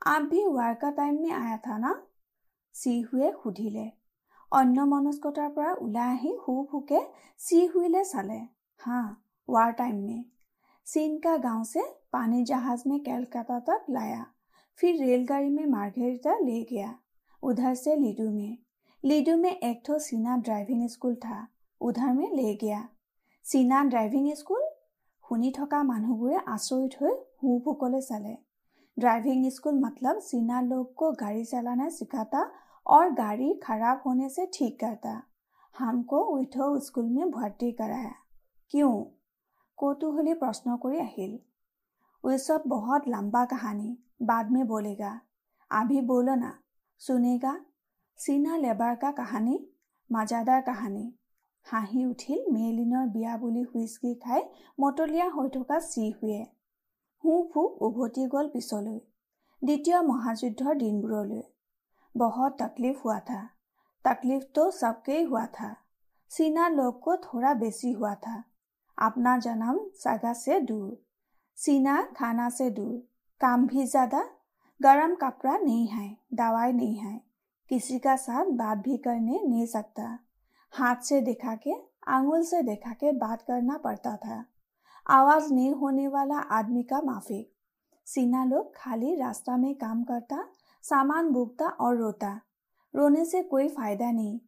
আভি 0.06 0.40
ৱাৰ্কা 0.50 0.90
টাইম 0.98 1.14
মে 1.22 1.30
আয়া 1.36 1.58
থা 1.64 1.78
না 1.78 1.92
চিহুৱে 2.74 3.28
সুধিলে 3.40 3.86
অন্য 4.52 4.86
মনস্কতাৰ 4.88 5.50
পৰা 5.54 5.72
ওলাই 5.80 6.08
আহি 6.12 6.32
সু 6.42 6.54
ফুকে 6.70 7.00
চিহুইলে 7.40 8.02
চালে 8.12 8.38
হা 8.80 9.02
ৱাৰ 9.48 9.76
টাইম 9.80 9.98
মে 10.06 10.18
চীন 10.86 11.12
কা 11.24 11.34
গাঁও 11.38 11.62
से 11.64 11.82
पानी 12.12 12.40
जहाज 12.44 12.82
में 12.86 12.98
कैलकाता 13.04 13.58
तक 13.68 13.84
लाया 13.90 14.24
फिर 14.78 14.96
रेलगाड़ी 15.00 15.48
में 15.50 15.66
मार्गेरिटा 15.68 16.34
ले 16.40 16.58
गया 16.64 16.90
उधर 17.42 17.74
से 17.74 17.94
लीडू 17.96 18.28
में 18.30 18.52
लीडू 19.04 19.36
में 19.36 19.50
एक 19.50 19.80
ठो 19.86 19.98
सीना 19.98 20.36
ड्राइविंग 20.46 20.88
स्कूल 20.88 21.14
था 21.24 21.38
उधर 21.80 22.12
में 22.12 22.28
ले 22.32 22.54
गया 22.56 22.82
सीना 23.44 23.82
ड्राइविंग 23.86 24.32
स्कूल 24.36 24.62
শুনি 25.28 25.50
থকা 25.52 25.78
মানুহবোৰে 25.84 26.36
আচৰিত 26.48 26.92
হৈ 27.00 27.14
হু 27.40 27.48
ফুকলে 27.64 28.00
চালে 28.08 28.34
ड्राइविंग 28.96 29.46
स्कूल 29.50 29.78
मतलब 29.80 30.18
सीना 30.20 30.60
लोग 30.62 30.94
को 30.94 31.06
गाड़ी 31.20 31.44
चलाना 31.46 31.88
सिखाता 31.90 32.42
और 32.86 33.10
गाड़ी 33.14 33.48
खराब 33.62 34.02
होने 34.06 34.28
से 34.28 34.46
ठीक 34.54 34.78
करता 34.80 35.14
हमको 35.74 36.18
उठो 36.34 36.68
स्कूल 36.80 37.08
में 37.10 37.30
भर्ती 37.30 37.70
कराया 37.72 38.14
क्यों 38.74 38.94
কৌতূহলী 39.78 40.34
প্ৰশ্ন 40.40 40.76
কৰি 40.82 40.98
আহিল 41.02 41.32
ওই 42.24 42.36
সব 42.42 42.60
বহুত 42.68 43.02
লম্বা 43.14 43.42
কাহানী 43.52 43.88
बाद 44.28 44.50
में 44.54 44.66
बोलेगा 44.68 45.12
अभी 45.70 46.00
बोलो 46.10 46.34
ना 46.42 46.50
सुनेगा 47.00 47.54
सीना 48.18 48.56
लेबर 48.58 48.94
का 49.02 49.10
कहानी 49.12 49.56
मजादार 50.10 50.60
कहानी 50.68 51.04
হাঁহি 51.66 52.04
উঠিল 52.06 52.40
মেলিনৰ 52.52 53.10
বিয়া 53.10 53.34
বুলি 53.38 53.64
হুইস্কি 53.66 54.12
খাই 54.20 54.42
মতলীয়া 54.78 55.28
হৈ 55.30 55.48
থকা 55.50 55.80
চিহুৱে 55.86 56.40
হু 57.24 57.36
ফুক 57.50 57.82
উভতি 57.82 58.24
গ'ল 58.32 58.54
পিছলৈ 58.54 58.98
দ্বিতীয় 59.62 59.98
মহাযুদ্ধৰ 60.06 60.80
দিনবোৰলৈ 60.80 61.44
বহুত 62.14 62.50
তকলিফ 62.58 63.04
হোৱা 63.04 63.20
থা 63.28 63.42
তকলিফটো 64.04 64.64
চবকেই 64.74 65.22
হোৱা 65.26 65.46
থা 65.52 65.70
চীনা 66.30 66.64
লোককো 66.72 67.22
থোৰা 67.22 67.54
বেছি 67.60 67.94
হোৱা 67.94 68.16
থা 68.24 68.36
अपना 68.98 69.38
जन्म 69.38 69.78
जगह 70.02 70.32
से 70.34 70.60
दूर 70.60 70.96
सीना 71.58 72.00
खाना 72.16 72.48
से 72.50 72.68
दूर 72.70 72.96
काम 73.40 73.66
भी 73.66 73.86
ज़्यादा 73.86 74.22
गर्म 74.80 75.14
कपड़ा 75.14 75.56
नहीं 75.56 75.86
है 75.86 76.08
दवाई 76.34 76.72
नहीं 76.72 76.96
है 76.96 77.20
किसी 77.70 77.98
का 77.98 78.14
साथ 78.16 78.50
बात 78.54 78.78
भी 78.78 78.96
करने 78.96 79.40
नहीं 79.40 79.66
सकता 79.66 80.06
हाथ 80.71 80.95
से 80.95 81.21
दिखा 81.21 81.55
के, 81.55 81.73
आंगुल 82.07 82.43
से 82.43 82.61
दिखा 82.61 82.93
के 82.93 83.11
बात 83.11 83.41
करना 83.41 83.77
पड़ता 83.77 84.17
था। 84.17 84.45
आवाज़ 85.07 85.53
नहीं 85.53 85.73
होने 85.73 86.07
वाला 86.07 86.37
आदमी 86.37 86.83
का 86.83 87.01
माफ़ी। 87.01 87.51
सीना 88.05 88.45
लोग 88.45 88.75
खाली 88.75 89.15
रास्ता 89.15 89.57
में 89.57 89.75
काम 89.75 90.03
करता, 90.03 90.47
सामान 90.83 91.29
भूखता 91.29 91.67
और 91.67 91.97
रोता। 91.97 92.41
रोने 92.95 93.25
से 93.25 93.43
कोई 93.43 93.67
फ़ायदा 93.67 94.11
नहीं। 94.11 94.39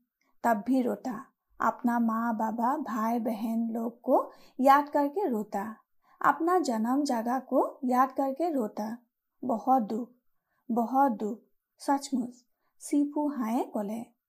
तब 0.44 0.64
भी 0.68 0.82
रोता। 0.82 1.26
अपना 1.62 2.00
माँ, 2.00 2.38
बाबा, 2.38 2.78
भाई, 2.78 3.20
बहन 3.20 3.70
लोग 3.70 4.02
को 4.02 4.32
याद 4.60 4.90
करके 4.90 5.28
रोता। 5.28 5.76
अपना 6.22 6.60
जन्म 6.60 7.04
जगह 7.04 7.40
को 7.40 7.80
याद 7.86 8.12
करके 8.12 8.54
रोता। 8.54 8.98
बहुत 9.44 9.82
दुख 9.82 10.10
बहुत 10.72 11.12
दुख। 11.12 11.40
सचमुच, 11.80 12.46
सीपू 12.80 13.28
हाय 13.28 13.64
कोले। 13.64 14.21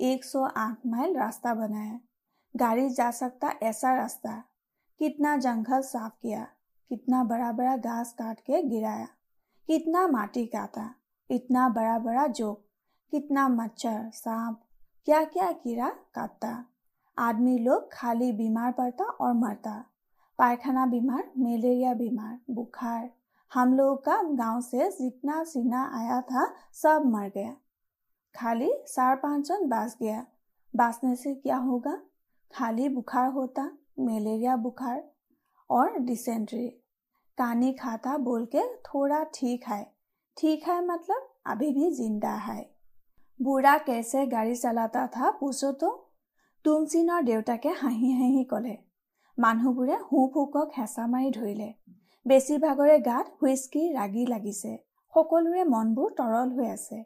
108 0.00 0.76
माइल 0.86 1.16
रास्ता 1.16 1.54
बनाया 1.54 2.00
गाड़ी 2.56 2.88
जा 2.90 3.10
सकता 3.10 3.48
ऐसा 3.62 3.94
रास्ता। 3.96 4.44
कितना 4.98 5.36
जंगल 5.36 5.80
साफ़ 5.80 6.12
किया, 6.22 6.46
कितना 6.88 7.24
बड़ा 7.24 7.52
बड़ा 7.52 7.76
घास 7.76 8.12
काट 8.12 8.40
के 8.40 8.62
गिराया, 8.62 9.08
कितना 9.66 10.06
माटी 10.08 10.46
काटा, 10.46 10.94
इतना 11.30 11.68
बड़ा 11.68 11.98
बड़ा 11.98 12.26
जोक, 12.26 12.64
कितना 13.10 13.48
मच्छर, 13.48 14.10
सांप 14.14 14.60
क्या 15.04 15.24
क्या 15.24 15.52
कीड़ा 15.52 15.88
काटता। 15.88 16.64
आदमी 17.18 17.58
लोग 17.58 17.88
खाली 17.92 18.32
बीमार 18.32 18.72
पड़ता 18.72 19.04
और 19.04 19.32
मरता। 19.32 19.84
पायखाना 20.38 20.86
बीमार, 20.86 21.30
मलेरिया 21.38 21.94
बीमार, 21.94 22.38
बुखार। 22.50 23.10
हम 23.54 23.76
लोगों 23.76 23.96
का 23.96 24.22
गाँव 24.22 24.60
से 24.60 24.90
जितना 24.90 25.44
सीना 25.44 25.90
आया 25.94 26.20
था, 26.20 26.54
सब 26.72 27.02
मर 27.06 27.28
गया। 27.28 27.56
खाली 28.37 28.71
चार 28.87 29.15
पाँच 29.15 29.47
जन 29.47 29.67
बास 29.69 29.97
गया 30.01 30.25
बासने 30.73 31.15
से 31.15 31.33
क्या 31.35 31.57
होगा 31.61 31.95
खाली 32.51 32.89
बुखार 32.89 33.29
होता 33.31 33.69
मलेरिया 33.99 34.55
बुखार 34.57 35.03
और 35.69 35.97
डिसेंट्री 36.01 36.67
कानी 37.37 37.73
खाता 37.73 38.17
बोल 38.27 38.45
के 38.45 38.67
थोड़ा 38.85 39.23
ठीक 39.33 39.67
है 39.67 39.83
ठीक 40.37 40.67
है 40.67 40.79
मतलब 40.85 41.29
अभी 41.45 41.71
भी 41.71 41.91
जिंदा 41.91 42.35
है 42.41 42.61
বুঢ়া 43.39 43.75
কেছে 43.87 44.19
গাড়ী 44.33 44.55
চলাতা 44.55 45.03
থা 45.13 45.29
পুছো 45.39 45.69
তো 45.81 45.89
তুমচিনৰ 46.65 47.21
দেউতাকে 47.23 47.71
হাঁহি 47.79 48.09
হাঁহি 48.19 48.43
ক'লে 48.51 48.75
মানুহবোৰে 49.37 49.95
হু 50.09 50.19
ফুকক 50.33 50.67
হেঁচা 50.77 51.05
মাৰি 51.13 51.29
ধৰিলে 51.37 51.69
বেছিভাগৰে 52.25 52.97
গাত 53.05 53.25
হুইস্কি 53.39 53.81
ৰাগি 53.95 54.23
লাগিছে 54.27 54.71
সকলোৰে 55.13 55.63
মনবোৰ 55.73 56.13
তৰল 56.19 56.53
হৈ 56.57 56.67
আছে 56.69 56.99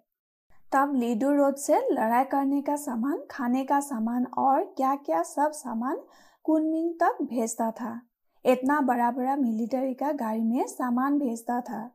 तब 0.72 0.94
लीडू 0.94 1.32
रोड 1.32 1.56
से 1.56 1.88
लड़ाई 1.92 2.24
करने 2.24 2.62
का 2.62 2.76
सामान, 2.76 3.22
खाने 3.30 3.64
का 3.64 3.80
सामान 3.80 4.26
और 4.26 4.64
क्या 4.64 4.94
क्या 4.96 5.22
सब 5.22 5.52
सामान 5.52 6.00
कुनमिंग 6.44 6.94
तक 6.94 7.18
भेजता 7.22 7.70
था। 7.70 8.00
इतना 8.44 8.80
बड़ा 8.80 9.10
बड़ा 9.10 9.36
मिलिट्री 9.36 9.94
का 9.94 10.12
गाड़ी 10.12 10.44
में 10.44 10.66
सामान 10.66 11.18
भेजता 11.18 11.60
था। 11.60 11.90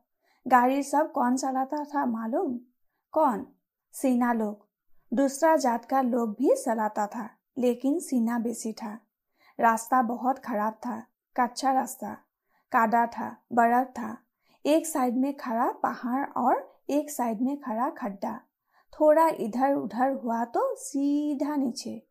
गाड़ी 0.46 0.82
सब 0.82 1.12
कौन 1.12 1.36
चलाता 1.36 1.84
था 1.84 2.06
मालूम? 2.06 2.58
कौन? 3.12 3.46
सीना 3.92 4.32
लोग। 4.32 4.66
दूसरा 5.16 5.56
जात 5.56 5.84
का 5.84 6.00
लोग 6.00 6.30
भी 6.30 6.54
चलाता 6.54 7.06
था, 7.06 7.30
लेकिन 7.58 8.00
सीना 8.00 8.38
बेसी 8.38 8.72
था। 8.72 8.98
रास्ता 9.60 10.02
बहुत 10.02 10.38
खराब 10.38 10.72
था, 10.72 11.02
कच्चा 11.36 11.72
रास्ता। 11.72 12.12
कादा 12.72 13.06
था 13.06 13.36
बर्फ़ 13.52 13.88
था। 13.88 14.18
एक 14.66 14.86
साइड 14.86 15.16
में 15.16 15.36
खड़ा 15.36 15.70
पहाड़ 15.70 16.26
और 16.30 16.80
एक 16.90 17.10
साइड 17.10 17.40
में 17.40 17.60
खड़ा 17.60 17.90
खड्डा। 17.90 18.40
थोड़ा 19.00 19.28
इधर 19.28 19.74
उधर 19.74 20.12
हुआ 20.12 20.44
तो 20.44 20.74
सीधा 20.74 21.56
नीचे। 21.56 22.02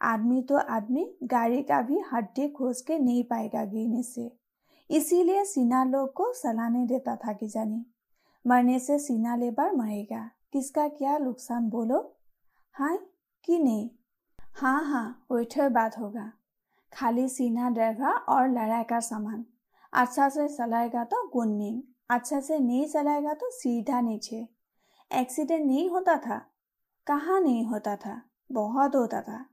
आदमी 0.00 0.42
तो 0.42 0.56
आदमी, 0.56 1.16
गाड़ी 1.24 1.62
का 1.62 1.80
भी 1.82 2.00
हड्डी 2.12 2.48
खोज 2.48 2.80
के 2.80 2.98
नहीं 2.98 3.24
पाएगा 3.24 3.64
गिरने 3.64 4.02
से। 4.02 4.30
इसीलिए 4.90 5.44
सीना 5.44 5.84
लोग 5.84 6.12
को 6.12 6.32
सलाने 6.32 6.86
देता 6.86 7.16
था 7.16 7.32
कि 7.32 7.48
जानी। 7.48 7.84
मरने 8.46 8.78
से 8.78 8.98
सीना 8.98 9.36
लेबर 9.36 9.72
मरेगा। 9.72 10.30
किसका 10.52 10.88
क्या 10.88 11.18
नुकसान 11.18 11.68
बोलो? 11.70 12.16
हाँ 12.72 12.98
कि 13.44 13.58
नहीं? 13.58 13.90
हाँ 14.54 14.84
हाँ 14.84 15.26
वैठे 15.32 15.68
बात 15.68 15.98
होगा। 15.98 16.32
खाली 16.92 17.28
सीना 17.28 17.70
ड्राइवर 17.70 18.12
और 18.28 18.48
लड़ाई 18.48 18.82
का 18.82 19.00
सामान। 19.00 19.44
अच्छा 19.92 20.28
से 20.28 20.48
चलाएगा 20.48 21.04
तो 21.04 21.28
गुनमिंग 21.28 21.82
अच्छा 22.10 22.40
से 22.40 22.58
नहीं 22.58 22.86
चलाएगा 22.86 23.34
तो 23.34 23.50
सीधा 23.50 24.00
नीचे। 24.00 24.53
एक्सीडेंट 25.10 25.66
नहीं 25.66 25.88
होता 25.90 26.16
था, 26.16 26.38
कहाँ 27.06 27.40
नहीं 27.40 27.64
होता 27.64 27.96
था, 27.96 28.20
बहुत 28.52 28.96
होता 28.96 29.20
था। 29.20 29.44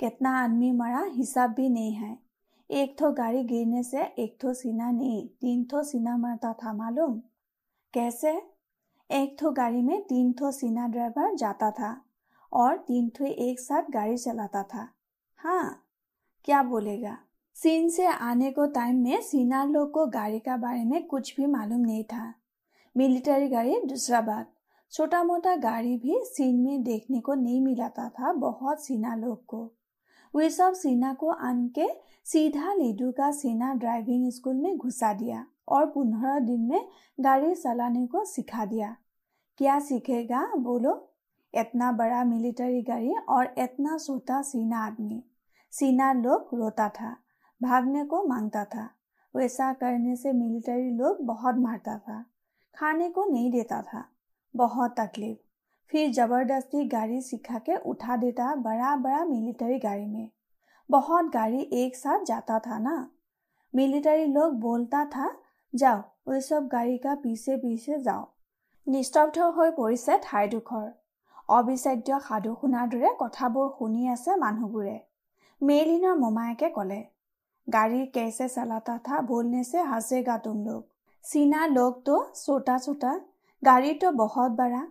कितना 0.00 0.30
आदमी 0.44 0.70
मरा, 0.72 1.02
हिसाब 1.04 1.50
भी 1.50 1.68
नहीं 1.68 1.92
है। 1.92 2.18
एक 2.70 2.98
तो 2.98 3.10
गाड़ी 3.12 3.42
गिरने 3.44 3.82
से 3.82 4.02
एक 4.18 4.38
तो 4.40 4.54
सीना 4.54 4.90
नहीं, 4.90 5.28
तीन 5.40 5.64
तो 5.64 5.82
सीना 5.82 6.16
मरता 6.16 6.52
था, 6.52 6.72
मालूम? 6.72 7.20
कैसे? 7.94 8.30
एक 9.10 9.36
तो 9.40 9.50
गाड़ी 9.50 9.82
में 9.82 10.00
तीन 10.02 10.32
तो 10.32 10.50
सीना 10.50 10.86
ड्राइवर 10.88 11.34
जाता 11.34 11.70
था 11.70 12.04
और 12.52 12.76
तीन 12.78 13.08
तो 13.08 13.24
एक 13.24 13.60
साथ 13.60 13.90
गाड़ी 13.90 14.16
चलाता 14.18 14.62
था। 14.62 14.88
हाँ 15.38 15.86
क्या 16.44 16.62
बोलेगा? 16.62 17.16
सीन 17.56 17.88
से 17.88 18.06
आने 18.06 18.50
को 18.50 18.66
टाइम 18.66 19.02
में 19.02 19.20
सीना 19.22 19.64
लोग 19.64 19.90
को 19.90 20.06
गाड़ी 20.06 20.38
का 20.38 20.56
बारे 20.56 20.84
में 20.84 21.06
कुछ 21.06 21.36
भी 21.36 21.46
मालूम 21.46 21.80
नहीं 21.80 22.04
था। 22.04 22.34
मिलिट्री 22.96 23.48
गाड़ी, 23.48 23.80
दूसरा 23.80 24.20
बात। 24.20 24.52
छोटा 24.92 25.22
मोटा 25.22 25.56
गाड़ी 25.56 25.96
भी 25.96 26.20
सीन 26.24 26.60
में 26.60 26.82
देखने 26.82 27.20
को 27.20 27.34
नहीं 27.34 27.60
मिलाता 27.60 28.08
था 28.08 28.32
बहुत 28.32 28.84
सीना 28.84 29.14
लोग 29.14 29.46
को। 29.46 29.72
वे 30.36 30.50
सब 30.50 30.72
सीना 30.72 31.14
को 31.14 31.28
आन 31.30 31.68
के 31.68 31.88
सीधा 32.24 32.74
लीडू 32.74 33.12
का 33.12 33.30
सीना 33.30 33.74
ड्राइविंग 33.74 34.32
स्कूल 34.32 34.54
में 34.54 34.78
घुसा 34.78 35.12
दिया 35.12 35.46
और 35.68 35.86
पंद्रह 35.86 36.38
दिन 36.38 36.60
में 36.60 36.88
गाड़ी 37.20 37.54
चलाने 37.54 38.06
को 38.06 38.24
सिखा 38.24 38.64
दिया। 38.64 38.96
क्या 39.58 39.80
सीखेगा 39.80 40.54
बोलो? 40.56 41.10
इतना 41.54 41.92
बड़ा 41.92 42.24
मिलिट्री 42.24 42.82
गाड़ी 42.82 43.14
और 43.28 43.54
इतना 43.58 43.98
छोटा 43.98 44.42
सीना 44.42 44.86
आदमी। 44.86 45.24
सीना 45.70 46.12
लोग 46.12 46.48
रोता 46.54 46.88
था, 46.88 47.16
भागने 47.62 48.04
को 48.04 48.22
माँगता 48.22 48.64
था। 48.64 48.90
वैसा 49.36 49.72
करने 49.72 50.16
से 50.16 50.32
मिलिट्री 50.32 50.90
लोग 50.90 51.20
बहुत 51.20 51.54
मारता 51.54 51.98
था। 51.98 52.24
खाने 52.74 53.10
को 53.10 53.24
नहीं 53.24 53.52
देता 53.52 53.82
था। 53.82 54.04
बहुत 54.55 54.95
तकलीफ 54.99 55.37
फिर 55.91 56.11
जबरदस्ती 56.11 56.83
गाड़ी 56.87 57.21
सिखा 57.21 57.59
के 57.59 57.75
उठा 57.85 58.15
देता 58.17 58.53
बड़ा 58.61 58.95
बड़ा 58.97 59.23
मिलिट्री 59.25 59.79
गाड़ी 59.79 60.05
में 60.05 60.29
बहुत 60.89 61.31
गाड़ी 61.33 61.61
एक 61.73 61.95
साथ 61.95 62.25
जाता 62.25 62.59
था 62.59 62.77
ना 62.79 62.95
मिलिट्री 63.73 64.25
लोग 64.33 64.59
बोलता 64.59 65.05
था 65.05 65.31
যাও 65.73 66.01
ওই 66.27 66.39
সব 66.41 66.67
গাড়ীকা 66.67 67.13
পিছে 67.23 67.53
পিছে 67.63 67.93
যাওঁ 68.03 68.23
নিস্তব্ধ 68.87 69.37
হৈ 69.55 69.69
পৰিছে 69.79 70.13
ঠাইডোখৰ 70.23 70.85
অবিচাৰ্য 71.49 72.19
সাধু 72.27 72.51
শুনাৰ 72.61 72.85
দৰে 72.93 73.11
কথাবোৰ 73.19 73.67
শুনি 73.77 74.07
আছে 74.13 74.31
মানুহবোৰে 74.43 74.95
মেইলিনৰ 75.61 76.15
মোমায়েকে 76.21 76.69
ক'লে 76.77 77.01
গাড়ীৰ 77.67 78.05
কেছে 78.15 78.45
চলাতা 78.47 78.95
থা 79.05 79.21
बोलने 79.29 79.63
से 79.63 79.79
हंसेगा 79.91 80.37
तुम 80.39 80.57
लोग 80.65 80.81
सीना 81.25 81.65
लोग 81.67 82.01
तो 82.05 82.15
छोटा 82.35 82.77
छोटा 82.77 83.11
गाड़ी 83.62 83.92
तो 83.94 84.10
बहुत 84.10 84.50
बड़ा। 84.50 84.82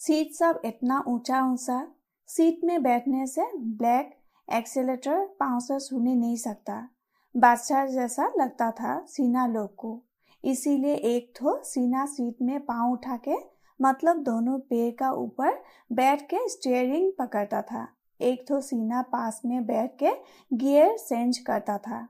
सीट 0.00 0.32
सब 0.34 0.60
इतना 0.64 1.02
ऊँचा 1.08 1.40
ऊँचा। 1.44 1.86
सीट 2.28 2.60
में 2.64 2.82
बैठने 2.82 3.26
से 3.26 3.42
ब्लैक 3.56 4.14
एक्सेलेटर 4.48 5.26
पाँव 5.40 5.58
से 5.60 5.78
छूने 5.80 6.14
नहीं 6.14 6.36
सकता। 6.36 6.88
बादशाह 7.34 7.86
जैसा 7.86 8.32
लगता 8.38 8.70
था 8.70 8.98
सीना 9.08 9.46
लोग 9.46 9.74
को। 9.74 10.00
इसीलिए 10.44 10.94
एक 10.94 11.32
ठो 11.36 11.56
सीना 11.64 12.06
सीट 12.06 12.42
में 12.42 12.58
पाँव 12.60 12.92
उठा 12.92 13.16
के 13.28 13.36
मतलब 13.80 14.22
दोनों 14.22 14.58
पैर 14.60 14.90
का 14.98 15.10
ऊपर 15.12 15.62
बैठ 15.92 16.22
के 16.22 16.48
स्टीयरिंग 16.48 17.12
पकड़ता 17.18 17.62
था। 17.62 17.86
एक 18.20 18.44
ठो 18.48 18.60
सीना 18.60 19.02
पास 19.02 19.40
में 19.46 19.64
बैठ 19.66 19.96
के 20.02 20.12
गियर 20.52 20.96
चेंज 20.98 21.38
करता 21.38 21.78
था 21.78 22.06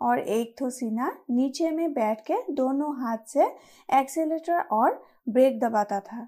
और 0.00 0.18
एक 0.18 0.54
ठो 0.58 0.70
सीना 0.70 1.12
नीचे 1.30 1.70
में 1.70 1.92
बैठ 1.92 2.20
के 2.20 2.34
दोनों 2.52 2.94
हाथ 3.00 3.26
से 3.28 3.44
एक्सीटर 3.90 4.60
और 4.62 5.02
ब्रेक 5.29 5.59
दबाता 5.59 5.99
था 6.01 6.27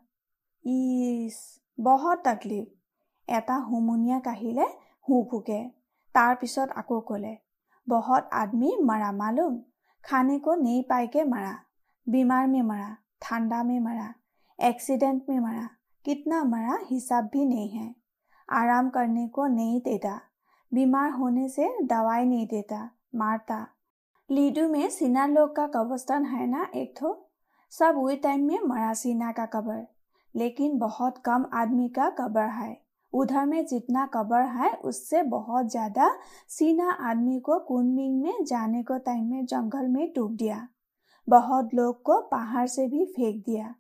इस 0.63 1.37
बहुत 1.77 2.23
तकलीफ 2.27 2.67
এটা 3.27 3.55
হুমুনিয়া 3.69 4.19
কাহিলে 4.27 4.65
হু 5.07 5.15
ফুকে 5.29 5.59
তাৰ 6.15 6.33
পিছত 6.41 6.69
আকৌ 6.81 6.99
ক'লে 7.09 7.33
बहुत 7.87 8.23
आदमी 8.33 8.69
मरा 8.83 9.11
मालूम 9.13 9.53
खाने 10.03 10.37
को 10.39 10.55
नहीं 10.55 10.81
पाई 10.83 11.07
के 11.07 11.23
मरा 11.23 11.53
बीमार 12.07 12.47
में 12.47 12.61
मरा 12.61 12.89
ठंडा 13.21 13.59
में 13.63 13.79
मरा 13.79 14.07
एक्सीडेंट 14.59 15.29
में 15.29 15.39
मरा 15.39 15.67
कितना 16.05 16.43
मरा 16.45 16.75
हिसाब 16.89 17.29
भी 17.33 17.45
नहीं 17.45 17.69
है 17.69 17.87
आराम 18.49 18.89
करने 18.89 19.27
को 19.29 19.47
नहीं 19.49 19.79
देता 19.81 20.15
बीमार 20.71 21.11
होने 21.11 21.47
से 21.49 21.69
दवाई 21.85 22.25
नहीं 22.25 22.47
देता 22.47 22.81
मारता 23.15 23.59
लीडू 24.29 24.67
में 24.69 24.89
सीना 24.89 25.25
लोग 25.27 25.55
का 25.55 25.67
कब्रस्तान 25.75 26.25
है 26.25 26.47
ना 26.47 26.67
एक 26.75 26.93
थो 27.01 27.13
सब 27.72 27.94
वही 27.96 28.16
टाइम 28.16 28.46
में 28.46 28.60
मरा 28.60 28.92
सीना 28.94 29.32
का 29.32 29.44
कब्र, 29.46 29.86
लेकिन 30.34 30.78
बहुत 30.78 31.18
कम 31.18 31.44
आदमी 31.52 31.88
का 31.88 32.08
कब्र 32.10 32.40
है। 32.40 32.76
उधर 33.12 33.44
में 33.46 33.64
जितना 33.66 34.04
कब्र 34.06 34.40
है, 34.48 34.72
उससे 34.74 35.22
बहुत 35.22 35.70
ज़्यादा 35.70 36.10
सीना 36.48 36.90
आदमी 36.90 37.38
को 37.40 37.58
कुनमिंग 37.58 38.22
में 38.22 38.44
जाने 38.44 38.82
को 38.82 38.98
टाइम 38.98 39.24
में 39.30 39.46
जंगल 39.46 39.88
में 39.88 40.12
डूब 40.16 40.36
दिया। 40.36 40.66
बहुत 41.28 41.74
लोग 41.74 42.02
को 42.02 42.20
पहाड़ 42.20 42.66
से 42.66 42.86
भी 42.88 43.04
फेंक 43.06 43.44
दिया। 43.46 43.74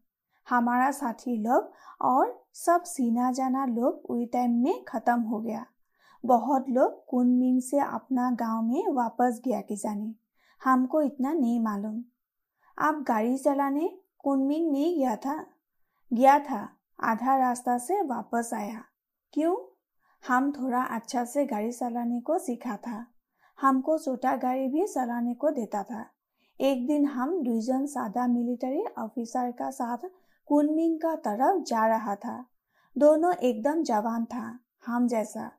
हमारा 0.48 0.90
साथी 0.90 1.36
लोग 1.36 1.72
और 2.00 2.46
सब 2.54 2.82
सीना 2.82 3.32
जाना 3.32 3.64
लोग 3.66 4.10
उस 4.10 4.28
टाइम 4.32 4.62
में 4.64 4.82
खत्म 4.84 5.20
हो 5.20 5.40
गया। 5.40 5.64
बहुत 6.24 6.68
लोग 6.68 7.04
कुनमिंग 7.06 7.60
से 7.60 7.78
अपना 7.78 8.30
गाँव 8.30 8.62
में 8.62 8.92
वापस 8.92 9.40
गया 9.44 9.60
कि 9.60 9.76
जाने 9.76 10.14
हमको 10.62 11.02
इतना 11.02 11.32
नहीं 11.32 11.60
मालूम। 11.60 12.02
आप 12.82 13.04
गाड़ी 13.08 13.38
चलाने 13.38 13.98
कुनमिंग 14.18 14.72
नहीं 14.72 14.98
गया 14.98 15.16
था। 15.16 15.46
गया 16.12 16.38
था, 16.38 16.68
आधा 17.02 17.36
रास्ता 17.36 17.78
से 17.78 18.02
वापस 18.02 18.50
आया। 18.54 18.84
क्यों? 19.32 19.56
हम 20.28 20.52
थोड़ा 20.52 20.82
अच्छा 20.82 21.24
से 21.24 21.46
गाड़ी 21.46 21.72
चलाने 21.72 22.20
को 22.20 22.38
सीखा 22.38 22.76
था। 22.76 23.06
हमको 23.60 23.98
छोटा 23.98 24.36
गाड़ी 24.36 24.68
भी 24.68 24.86
चलाने 24.86 25.34
को 25.34 25.50
देता 25.50 25.82
था। 25.82 26.06
एक 26.60 26.86
दिन 26.86 27.06
हम 27.06 27.42
दुईजन 27.42 27.86
सादा 27.86 28.26
मिलिट्री 28.26 28.84
ऑफिसर 28.98 29.50
का 29.50 29.70
साथ 29.70 29.98
कुनमिंग 30.46 31.00
का 31.00 31.14
तरफ़ 31.16 31.62
जा 31.62 31.86
रहा 31.86 32.14
था। 32.14 32.46
दोनों 32.98 33.34
एकदम 33.34 33.82
जवान 33.82 34.24
था, 34.24 34.60
हम 34.86 35.08
जैसा। 35.08 35.52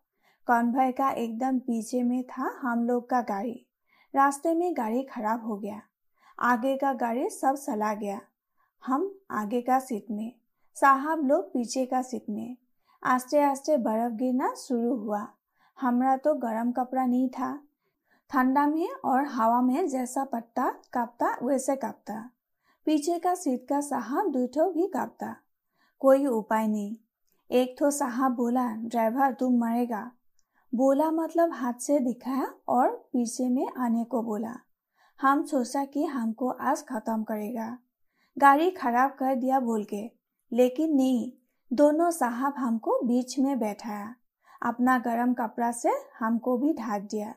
कॉन्वय 0.48 0.92
का 0.92 1.10
एकदम 1.10 1.60
पीछे 1.60 2.04
में 2.04 2.24
था 2.24 2.60
हम 2.62 2.86
लोग 2.86 3.10
का 3.10 3.22
गाड़ी। 3.22 3.66
रास्ते 4.16 4.54
में 4.54 4.78
गाड़ी 4.78 5.04
खराब 5.04 5.46
हो 5.46 5.58
गया। 5.58 5.82
आगे 6.40 6.78
का 6.78 6.94
गाड़ी 6.94 7.30
सब 7.30 7.56
चला 7.56 7.94
गया। 7.94 8.22
हम 8.86 9.20
आगे 9.32 9.62
का 9.62 9.80
सीट 9.80 10.06
में, 10.12 10.34
साहब 10.76 11.28
लोग 11.28 11.54
पीछे 11.54 11.86
का 11.86 12.02
सीट 12.02 12.26
में। 12.30 12.58
आस्ते 13.04 13.40
आस्ते 13.40 13.78
बर्फ़ 13.78 14.14
गिरना 14.14 14.54
शुरू 14.54 14.96
हुआ। 14.96 15.28
हमारा 15.82 16.18
तो 16.18 16.36
गर्म 16.36 16.72
कपड़ा 16.72 17.06
नहीं 17.06 17.30
था। 17.30 17.60
ठंडा 18.30 18.68
में 18.68 18.90
और 19.06 19.26
हवा 19.26 19.62
में 19.62 19.88
जैसा 19.88 20.24
पत्ता 20.24 20.76
कापता 20.94 21.38
वैसे 21.44 21.76
कापता। 21.76 22.30
पीछे 22.86 23.20
का 23.20 23.36
सीट 23.36 23.68
का 23.68 23.82
साहब 23.82 24.32
दूठो 24.32 24.72
भी 24.72 24.88
कापता। 24.88 25.36
कोई 26.00 26.26
उपाय 26.26 26.68
नहीं। 26.68 26.96
एक 27.52 27.80
तो 27.80 27.92
साहब 27.92 28.32
बोला, 28.32 28.76
ड्राइवर 28.76 29.34
तुम 29.34 29.58
मरेगा। 29.58 30.12
बोला 30.76 31.12
मतलब 31.12 31.52
हाथ 31.54 31.74
से 31.74 32.00
दिखाया 32.00 32.54
और 32.68 32.90
पीछे 32.90 33.50
में 33.50 33.68
आने 33.78 34.04
को 34.04 34.22
बोला। 34.22 34.56
हम 35.22 35.44
सोचा 35.44 35.86
कि 35.86 36.06
हमको 36.06 36.50
आज 36.50 36.86
खत्म 36.86 37.24
करेगा। 37.24 37.78
गाड़ी 38.38 38.72
खराब 38.72 39.12
कर 39.12 39.36
दिया 39.36 39.60
बोल 39.60 39.84
के। 39.84 40.12
लेकिन 40.52 40.96
नहीं, 40.96 41.32
दोनों 41.74 42.12
साहब 42.12 42.54
हमको 42.58 43.00
बीच 43.04 43.40
में 43.40 43.60
बैठाया। 43.60 44.16
अपना 44.62 45.00
गरम 45.00 45.34
कपड़ा 45.34 45.72
से 45.72 45.90
हमको 46.20 46.58
भी 46.58 46.74
ढाक 46.74 47.02
दिया। 47.02 47.36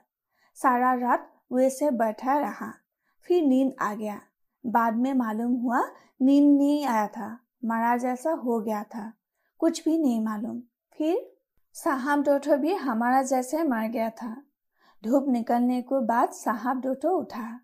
सारा 0.54 0.94
रात 0.94 1.32
वैसे 1.52 1.90
बैठा 1.90 2.38
रहा। 2.38 2.74
फिर 3.22 3.44
नींद 3.46 3.76
आ 3.80 3.94
गया। 3.94 4.20
बाद 4.66 4.96
में 4.96 5.14
मालूम 5.14 5.52
हुआ, 5.52 5.82
नींद 6.22 6.58
नहीं 6.58 6.86
आया 6.86 7.06
था। 7.06 7.40
मरा 7.64 7.96
जैसा 7.96 8.30
हो 8.30 8.60
गया 8.60 8.82
था। 8.82 9.12
कुछ 9.58 9.84
भी 9.84 9.98
नहीं 9.98 10.24
मालूम। 10.24 10.62
फिर 10.92 11.36
साहब 11.72 12.22
डोटो 12.22 12.56
भी 12.56 12.74
हमारा 12.74 13.22
जैसे 13.22 13.62
मर 13.62 13.88
गया 13.88 14.10
था। 14.10 14.42
धूप 15.04 15.28
निकलने 15.28 15.82
के 15.82 16.00
बाद 16.00 16.28
साहब 16.28 16.80
डोटो 16.80 17.10
उठा। 17.10 17.60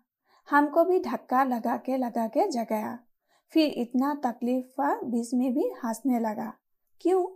हमको 0.49 0.83
भी 0.83 0.99
धक्का 0.99 1.43
लगा 1.43 1.77
के 1.77 1.97
लगा 1.97 2.27
के 2.27 2.47
जगाया 2.47 2.99
फिर 3.51 3.73
इतना 3.73 4.13
तकलीफ़ 4.15 4.65
हुआ 4.65 4.95
बीच 4.95 5.33
में 5.33 5.53
भी 5.53 5.71
हंसने 5.85 6.19
लगा। 6.19 6.53
क्यों? 7.01 7.27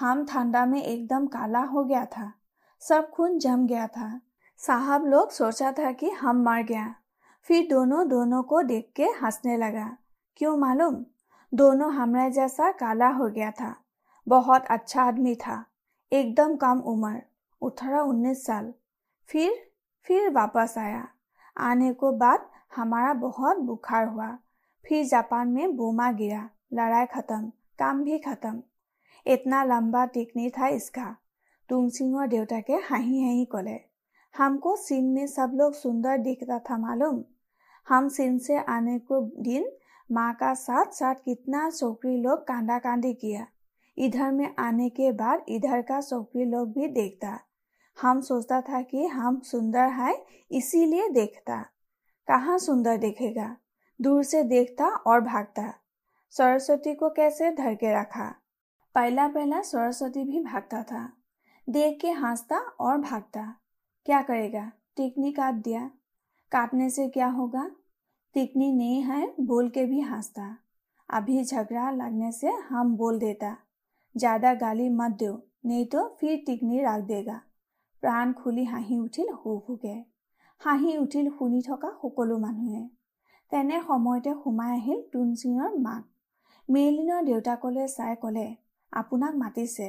हम 0.00 0.26
ठंडा 0.26 0.66
में 0.66 0.82
एकदम 0.82 1.26
काला 1.26 1.60
हो 1.60 1.84
गया 1.84 2.04
था। 2.04 2.32
सब 2.80 3.10
खून 3.10 3.38
जम 3.38 3.66
गया 3.66 3.86
था। 3.86 4.20
साहब 4.56 5.06
लोग 5.06 5.30
सोचा 5.30 5.72
था 5.72 5.92
कि 5.92 6.10
हम 6.10 6.42
मर 6.42 6.62
गया। 6.62 6.94
फिर 7.42 7.68
दोनों 7.70 8.08
दोनों 8.08 8.42
को 8.42 8.62
देख 8.62 8.92
के 8.96 9.04
हंसने 9.04 9.56
लगा। 9.56 9.96
क्यों 10.36 10.56
मालूम? 10.56 11.04
दोनों 11.54 11.92
हमारे 11.92 12.30
जैसा 12.30 12.72
काला 12.72 13.08
हो 13.08 13.28
गया 13.28 13.50
था। 13.50 13.76
बहुत 14.28 14.64
अच्छा 14.66 15.02
आदमी 15.02 15.34
था। 15.34 15.64
एकदम 16.12 16.56
कम 16.56 16.78
उम्र। 16.78 17.22
अठारह 17.62 18.00
उन्नीस 18.00 18.46
साल। 18.46 18.74
फिर 19.26 19.70
फिर 20.02 20.30
वापस 20.30 20.74
आया। 20.78 21.08
आने 21.60 21.92
को 21.92 22.12
बाद 22.12 22.50
हमारा 22.76 23.12
बहुत 23.14 23.56
बुखार 23.56 24.08
हुआ। 24.08 24.38
फिर 24.88 25.06
जापान 25.06 25.48
में 25.48 25.76
बोमा 25.76 26.12
गिरा। 26.12 26.50
लड़ाई 26.72 27.06
खत्म। 27.06 27.52
काम 27.78 28.04
भी 28.04 28.18
खत्म। 28.18 28.62
इतना 29.26 29.64
लंबा 29.64 30.04
टिकनी 30.04 30.50
था 30.50 30.68
इसका। 30.68 31.16
तुम 31.68 31.88
सिंह 31.88 32.16
और 32.16 32.26
देवता 32.26 32.60
के 32.60 32.72
हाही 32.72 33.22
हाही 33.22 33.44
कले। 33.44 33.80
हमको 34.36 34.76
चीन 34.76 35.04
में 35.04 35.26
सब 35.26 35.52
लोग 35.54 35.74
सुंदर 35.74 36.18
दिखता 36.18 36.58
था 36.58 36.78
मालूम? 36.78 37.24
हम 37.88 38.08
चीन 38.08 38.38
से 38.38 38.58
आने 38.58 38.98
को 38.98 39.20
दिन 39.20 39.70
माँ 40.12 40.34
का 40.34 40.54
साथ 40.54 40.86
साथ 40.92 41.14
कितना 41.14 41.70
चौकरी 41.70 42.16
लोग 42.22 42.46
कांदा 42.46 42.78
कांदी 42.78 43.14
किया। 43.14 43.46
इधर 43.98 44.30
में 44.32 44.54
आने 44.58 44.88
के 44.88 45.12
बाद 45.12 45.44
इधर 45.48 45.82
का 45.82 46.00
चौकरी 46.00 46.44
लोग 46.44 46.72
भी 46.72 46.88
देखता। 46.88 47.40
हम 48.02 48.20
सोचता 48.20 48.60
था 48.60 48.82
कि 48.82 49.06
हम 49.06 49.40
सुंदर 49.40 49.88
है, 49.88 50.26
इसीलिए 50.50 51.08
देखता। 51.08 51.62
कहाँ 52.28 52.58
सुंदर 52.58 52.96
देखेगा? 52.96 53.56
दूर 54.00 54.22
से 54.24 54.42
देखता 54.42 54.86
और 54.86 55.20
भागता। 55.20 55.74
सरस्वती 56.30 56.94
को 56.94 57.10
कैसे 57.10 57.50
धर 57.50 57.74
के 57.74 58.00
रखा? 58.00 58.34
पहला 58.94 59.28
पहला 59.28 59.60
सरस्वती 59.60 60.24
भी 60.24 60.40
भागता 60.40 60.82
था। 60.82 61.12
देख 61.68 61.98
के 62.00 62.10
हंसता 62.10 62.58
और 62.58 62.98
भागता। 62.98 63.56
क्या 64.06 64.22
करेगा? 64.22 64.72
टिकनी 64.96 65.32
काट 65.32 65.54
दिया। 65.54 65.90
काटने 66.52 66.90
से 66.90 67.08
क्या 67.08 67.26
होगा? 67.26 67.70
टिकनी 68.34 68.72
नहीं 68.72 69.02
है, 69.02 69.34
बोल 69.40 69.68
के 69.68 69.84
भी 69.84 70.00
हंसता। 70.00 70.56
अभी 71.08 71.44
झगड़ा 71.44 71.90
लगने 71.90 72.32
से 72.32 72.46
हम 72.46 72.96
बोल 72.96 73.18
देता। 73.18 73.56
ज़्यादा 74.16 74.54
गाली 74.54 74.88
मत 74.88 75.10
दो, 75.10 75.48
नहीं 75.66 75.86
तो 75.86 76.08
फिर 76.20 76.42
टिकनी 76.46 76.80
रख 76.80 77.04
देगा। 77.04 77.40
প্ৰাণ 78.02 78.32
খুলি 78.34 78.64
হাঁহি 78.64 78.96
উঠিল 79.00 79.28
হু 79.38 79.50
হুকে 79.66 79.96
হাঁহি 80.60 80.92
উঠিল 80.98 81.26
শুনি 81.38 81.60
থকা 81.62 81.90
সকলো 82.00 82.36
মানুহে। 82.38 82.82
তেনে 83.52 83.80
সময়তে 83.86 84.32
সোমাই 84.40 84.70
আহিল 84.76 85.00
টুনচিঙৰ 85.12 85.72
মাক। 85.82 86.04
মেইলিনৰ 86.68 87.20
দেউতাকলৈ 87.24 87.86
চাই 87.96 88.14
ক'লে 88.22 88.46
আপোনাক 88.92 89.34
মাতিছে। 89.36 89.88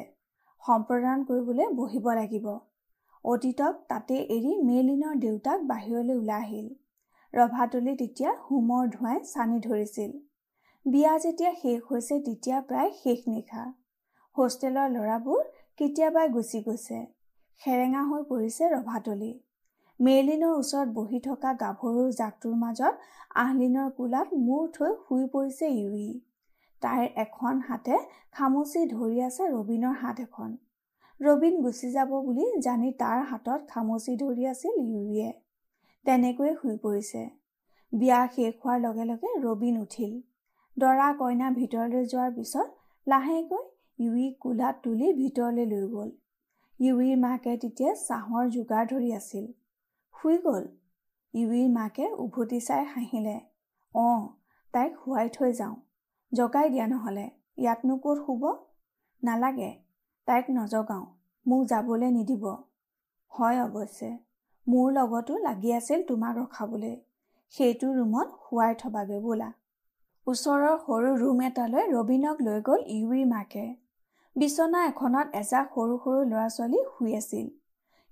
সম্প্ৰদান 0.63 1.23
কৰিবলৈ 1.27 1.67
বহিব 1.75 2.09
লাগিব 2.11 2.47
অতীতক 3.25 3.79
তাতে 3.89 4.15
এৰি 4.35 4.51
মেইলিনৰ 4.67 5.15
দেউতাক 5.19 5.63
বাহিৰলৈ 5.71 6.15
ওলাই 6.15 6.41
আহিল। 6.41 6.67
ৰভাতলি 7.33 7.93
তেতিয়া 7.95 8.31
হোমৰ 8.45 8.83
ধোঁৱাই 8.95 9.19
চানি 9.27 9.59
ধৰিছিল। 9.67 10.11
বিয়া 10.85 11.13
যেতিয়া 11.17 11.51
শেষ 11.61 11.79
হৈছে 11.89 12.15
তেতিয়া 12.25 12.57
প্ৰায় 12.69 12.91
শেষ 13.01 13.19
নিশা। 13.27 13.63
হোষ্টেলৰ 14.35 14.87
ল'ৰাবোৰ 14.95 15.41
কেতিয়াবাই 15.79 16.27
গুচি 16.29 16.61
গৈছে। 16.65 16.99
সেৰেঙা 17.59 18.01
হৈ 18.09 18.21
পৰিছে 18.29 18.69
ৰভাতলি। 18.69 19.31
মেইলিনৰ 19.99 20.53
ওচৰত 20.59 20.87
বহি 20.93 21.19
থকা 21.25 21.49
গাভৰুৰ 21.61 22.09
জাকটোৰ 22.19 22.55
মাজত 22.61 22.93
আহলিনৰ 23.41 23.89
কোলাত 23.97 24.39
মূৰ 24.45 24.63
থৈ 24.77 24.93
শুই 25.01 25.25
পৰিছে 25.33 25.67
ইউই। 25.73 26.07
তাইৰ 26.81 27.07
এখন 27.23 27.59
হাতে 27.67 27.99
খামুচি 28.37 28.81
ধৰি 28.93 29.17
আছে 29.25 29.43
ৰবীনৰ 29.55 29.95
হাত 30.01 30.23
এখন। 30.23 30.55
ৰবীন 31.21 31.59
গুচি 31.65 31.91
যাব 31.91 32.15
বুলি 32.25 32.45
জানি 32.67 32.89
তাৰ 33.01 33.19
হাতত 33.31 33.59
খামুচি 33.73 34.15
ধৰি 34.21 34.47
আছিল 34.53 34.73
ইউৰিয়ে 34.77 35.29
তেনেকৈয়ে 36.05 36.53
শুই 36.61 36.77
পৰিছে। 36.85 37.21
বিয়া 37.93 38.19
শেষ 38.35 38.53
হোৱাৰ 38.61 38.79
লগে 38.85 39.05
লগে 39.11 39.29
ৰবীন 39.45 39.77
উঠিল। 39.81 40.13
দৰা 40.77 41.07
কইনা 41.19 41.51
ভিতৰলৈ 41.59 42.09
যোৱাৰ 42.11 42.31
পিছত 42.37 42.67
লাহেকৈ 43.07 43.63
ইউইক 43.99 44.33
কোলাত 44.43 44.75
তুলি 44.83 45.13
ভিতৰলৈ 45.21 45.65
লৈ 45.73 45.85
গ'ল। 45.93 46.09
ইউৰিৰ 46.81 47.17
মাকে 47.17 47.51
তেতিয়া 47.57 47.91
চাহৰ 47.93 48.47
যোগাৰ 48.49 48.85
ধৰি 48.85 49.09
আছিল। 49.13 49.45
শুই 50.15 50.37
গ'ল। 50.37 50.63
ইউৰিৰ 51.33 51.67
মাকে 51.69 52.05
উভতি 52.17 52.59
চাই 52.59 52.85
হাঁহিলে। 52.85 53.35
অঁ 53.95 54.21
তাইক 54.73 54.95
শুৱাই 54.95 55.29
থৈ 55.29 55.53
যাওঁ। 55.53 55.75
জগাই 56.31 56.69
দিয়া 56.69 56.87
নহ'লে। 56.87 57.25
ইয়াতনো 57.57 57.97
ক'ত 57.97 58.17
শুব? 58.25 58.43
নালাগে। 59.23 59.69
তাইক 60.27 60.45
নজগাওঁ। 60.49 61.05
মোক 61.47 61.61
যাবলৈ 61.65 62.09
নিদিব। 62.11 62.43
হয় 63.31 63.61
অৱশ্যে। 63.61 64.09
মোৰ 64.67 64.91
লগতো 64.91 65.37
লাগি 65.37 65.73
আছিল 65.73 66.03
তোমাক 66.03 66.37
ৰখাবলৈ। 66.37 66.95
সেইটো 67.49 67.93
ৰুমত 67.93 68.27
শুৱাই 68.41 68.73
থবাগৈ 68.75 69.19
বোলা। 69.19 69.51
ওচৰৰ 70.27 70.77
সৰু 70.77 71.09
ৰুম 71.15 71.41
এটালৈ 71.41 71.83
ৰবীনক 71.87 72.41
লৈ 72.41 72.61
গ'ল 72.61 72.81
ইউৰিৰ 72.87 73.25
মাকে। 73.27 73.75
বিচনা 74.35 74.81
এখনত 74.89 75.27
এজাক 75.37 75.73
সৰু 75.73 75.95
সৰু 76.03 76.19
ল'ৰা 76.27 76.43
ছোৱালী 76.51 76.77
শুই 76.89 77.15
আছিল। 77.15 77.47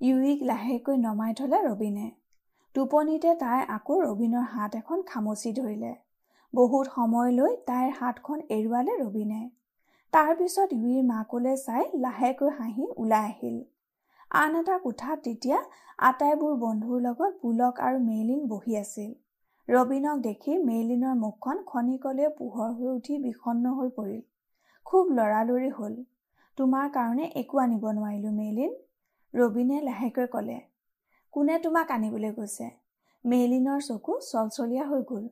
ইউৰিক 0.02 0.42
লাহেকৈ 0.44 0.98
নমাই 1.04 1.34
থলে 1.34 1.60
ৰবীনে। 1.66 2.08
টোপনিতে 2.76 3.36
তাই 3.44 3.62
আকৌ 3.76 4.00
ৰবীনৰ 4.02 4.46
হাত 4.54 4.76
এখন 4.76 5.00
খামচি 5.02 5.54
ধৰিলে। 5.54 5.92
বহুত 6.54 6.92
সময়লৈ 6.96 7.56
তাইৰ 7.70 7.94
হাতখন 8.00 8.44
এৰুৱালে 8.58 8.98
ৰবীনে। 9.02 9.40
তাৰ 10.14 10.32
পিছত 10.36 10.70
ইউৰিৰ 10.78 11.06
মাকলৈ 11.08 11.56
চাই 11.62 11.84
লাহেকৈ 12.06 12.52
হাঁহি 12.58 12.88
ওলাই 12.98 13.30
আহিল। 13.32 13.58
আন 14.32 14.58
এটা 14.62 14.78
কোঠাত 14.78 15.18
তেতিয়া 15.24 15.58
আটাইবোৰ 16.00 16.58
বন্ধুৰ 16.66 17.00
লগত 17.02 17.32
পুলক 17.42 17.80
আৰু 17.88 18.04
মেইলিন 18.10 18.42
বহি 18.48 18.78
আছিল। 18.82 19.12
ৰবীনক 19.70 20.28
দেখি 20.28 20.60
মেইলিনৰ 20.66 21.16
মুখখন 21.24 21.64
খনিকলৈ 21.72 22.30
পোহৰ 22.38 22.76
হৈ 22.78 22.92
উঠি 22.98 23.18
বিষণ্ন 23.24 23.74
হৈ 23.80 23.96
পৰিল। 23.98 24.22
খুব 24.90 25.10
লৰালৰি 25.12 25.70
হ'ল। 25.70 25.96
তোমাৰ 26.58 26.88
কাৰণে 26.94 27.26
একো 27.36 27.60
আনিব 27.64 27.84
নোৱাৰিলো 27.98 28.30
মেইলিন 28.32 28.72
ৰবীনে 29.34 29.82
লাহেকৈ 29.82 30.28
ক'লে। 30.28 30.56
কোনে 31.34 31.58
তোমাক 31.60 31.92
আনিবলৈ 31.92 32.32
গৈছে 32.32 32.70
মেইলিনৰ 33.26 33.82
চকু 33.82 34.16
চলচলীয়া 34.22 34.86
হৈ 34.86 35.04
গ'ল। 35.12 35.28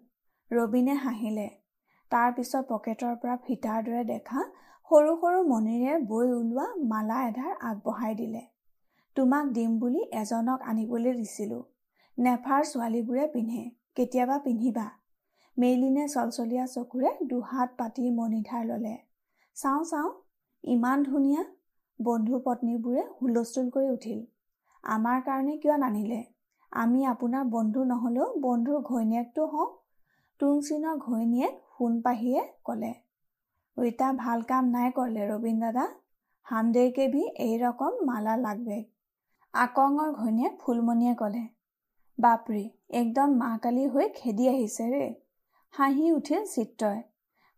ৰবীনে 0.52 0.96
হাঁহিলে। 0.96 1.48
তাৰ 2.12 2.30
পিছত 2.34 2.62
পকেটৰ 2.70 3.16
পৰা 3.24 3.38
ফিটাৰ 3.48 3.80
দৰে 3.88 4.04
দেখা 4.04 4.44
সৰু 4.92 5.16
সৰু 5.24 5.40
মণিৰে 5.48 5.98
বৈ 6.12 6.30
ওলোৱা 6.34 6.68
মালা 6.92 7.18
এধাৰ 7.28 7.58
আগবঢ়াই 7.72 8.16
দিলে। 8.16 8.44
তোমাক 9.16 9.52
দিম 9.52 9.80
বুলি 9.80 10.06
এজনক 10.12 10.60
আনিবলৈ 10.62 11.14
দিছিলোঁ। 11.14 11.64
নেফাৰ 12.18 12.62
ছোৱালীবোৰে 12.66 13.28
পিন্ধে 13.34 13.64
কেতিয়াবা 13.96 14.38
পিন্ধিবা 14.38 14.88
মেইলিনে 15.58 16.08
চলচলীয়া 16.08 16.66
চকুৰে 16.66 17.12
দুহাত 17.28 17.70
পাতি 17.78 18.10
মণিধাৰ 18.12 18.66
ল'লে। 18.66 18.96
চাওঁ 19.58 19.84
চাওঁ 19.84 20.10
ইমান 20.64 21.04
ধুনীয়া 21.04 21.44
বন্ধু 22.00 22.40
পত্নীবোৰে 22.46 23.04
হুলস্থুল 23.14 23.70
কৰি 23.70 23.88
উঠিল। 23.92 24.18
আমাৰ 24.84 25.22
কাৰণে 25.22 25.56
কিয় 25.58 25.78
নানিলে? 25.78 26.20
আমি 26.72 27.00
আপোনাৰ 27.06 27.48
বন্ধু 27.50 27.86
নহ'লেও 27.86 28.28
বন্ধুৰ 28.44 28.82
ঘৈণীয়েকটো 28.82 29.46
হওঁ। 29.46 29.70
টুংচিনৰ 30.40 31.00
ঘৈণীয়েক 31.00 31.56
সোণপাহীয়ে 31.78 32.44
ক'লে 32.64 32.92
ওইটা 33.78 34.12
ভাল 34.18 34.44
কাম 34.44 34.70
নাই 34.70 34.92
কৰিলে 34.92 35.26
ৰবীন 35.32 35.58
দাদা। 35.60 35.88
হামদেৰকে 36.48 37.08
ভি 37.08 37.24
এই 37.40 37.58
ৰকম 37.58 37.98
মালা 38.06 38.38
লাগবে। 38.38 38.80
আকঙৰ 39.54 40.14
ঘৈণীয়েক 40.14 40.54
ফুলমণিয়ে 40.60 41.16
ক'লে 41.16 41.44
বাপৰি 42.20 42.64
একদম 43.02 43.36
মাকালি 43.38 43.88
হৈ 43.88 44.14
খেদি 44.16 44.48
আহিছে 44.50 44.88
ৰে। 44.90 45.04
হাঁহি 45.74 46.12
উঠিল 46.12 46.48
চিত্ৰই। 46.54 47.04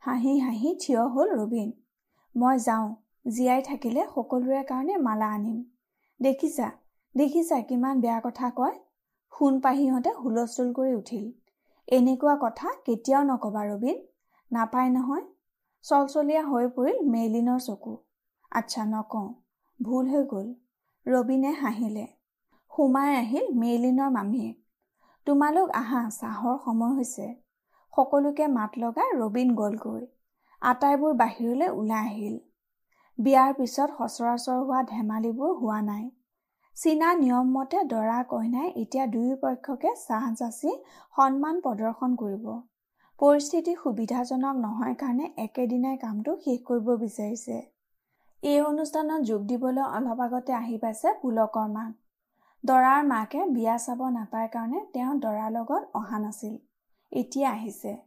হাঁহি 0.03 0.39
হাঁহি 0.39 0.75
থিয় 0.79 1.05
হ'ল 1.09 1.29
ৰবীন। 1.35 1.69
মই 2.35 2.57
যাওঁ 2.59 2.87
জীয়াই 3.31 3.61
থাকিলে 3.61 4.01
সকলোৰে 4.15 4.59
কাৰণে 4.63 4.95
মালা 4.97 5.29
আনিম। 5.35 5.57
দেখিছা 6.19 6.67
দেখিছা 7.15 7.57
কিমান 7.61 7.95
বেয়া 8.01 8.19
কথা 8.19 8.47
কয়। 8.55 8.75
সোণ 9.33 9.57
পাহিহঁতে 9.59 10.11
হুলস্থুল 10.17 10.69
কৰি 10.73 10.93
উঠিল। 10.93 11.25
এনেকুৱা 11.87 12.35
কথা 12.41 12.67
কেতিয়াও 12.85 13.23
নকবা 13.23 13.63
ৰবীন 13.65 13.97
নাপায় 14.51 14.89
নহয়। 14.89 15.25
চলচলীয়া 15.85 16.43
হৈ 16.43 16.65
পৰিল 16.75 16.97
মেইলিনৰ 17.09 17.59
চকু। 17.59 17.93
আচ্ছা 18.51 18.85
নকওঁ 18.85 19.27
ভুল 19.79 20.05
হৈ 20.09 20.23
গ'ল। 20.25 20.47
ৰবীনে 21.05 21.51
হাঁহিলে। 21.53 22.05
সোমাই 22.71 23.09
আহিল 23.15 23.45
মেইলিনৰ 23.55 24.09
মামীয়ে 24.11 24.51
তোমালোক 25.27 25.67
আহা 25.73 26.01
চাহৰ 26.15 26.55
সময় 26.65 26.93
হৈছে। 26.97 27.27
সকলোকে 27.93 28.45
মাত 28.53 28.71
লগাই 28.77 29.09
ৰবীন 29.17 29.53
গ'লগৈ। 29.55 30.03
আটাইবোৰ 30.62 31.14
বাহিৰলৈ 31.20 31.70
ওলাই 31.74 32.07
আহিল। 32.07 32.34
বিয়াৰ 33.20 33.53
পিছত 33.53 33.89
সচৰাচৰ 33.99 34.57
হোৱা 34.62 34.80
ধেমালিবোৰ 34.88 35.53
হোৱা 35.57 35.78
নাই। 35.84 36.01
চীনা 36.78 37.12
নিয়ম 37.14 37.53
মতে 37.53 37.84
দৰা 37.88 38.18
কইনাই 38.24 38.68
এতিয়া 38.82 39.05
দুয়ো 39.05 39.38
পক্ষকে 39.38 39.93
চাহ 40.01 40.28
যাচি 40.41 40.74
সন্মান 41.16 41.62
প্ৰদৰ্শন 41.64 42.18
কৰিব। 42.18 42.49
পৰিস্থিতি 43.20 43.76
সুবিধাজনক 43.80 44.60
নহয় 44.60 44.95
কাৰণে 44.95 45.32
একেদিনাই 45.38 45.97
কামটো 45.97 46.36
শেষ 46.43 46.60
কৰিব 46.66 46.91
বিচাৰিছে। 46.97 47.57
এই 48.43 48.60
অনুষ্ঠানত 48.64 49.22
যোগ 49.24 49.47
দিবলৈ 49.47 49.86
অলপ 49.91 50.26
আগতে 50.28 50.57
আহি 50.57 50.78
পাইছে 50.84 51.16
পুলকৰ 51.22 51.72
মাক 51.72 51.95
দৰাৰ 52.64 53.01
মাকে 53.07 53.47
বিয়া 53.49 53.76
চাব 53.80 54.05
নাপায় 54.14 54.51
কাৰণে 54.53 54.86
তেওঁ 54.93 55.18
দৰাৰ 55.20 55.51
লগত 55.53 55.84
অহা 55.93 56.18
নাছিল। 56.20 56.55
এতিয়া 57.12 57.49
আহিছে। 57.51 57.97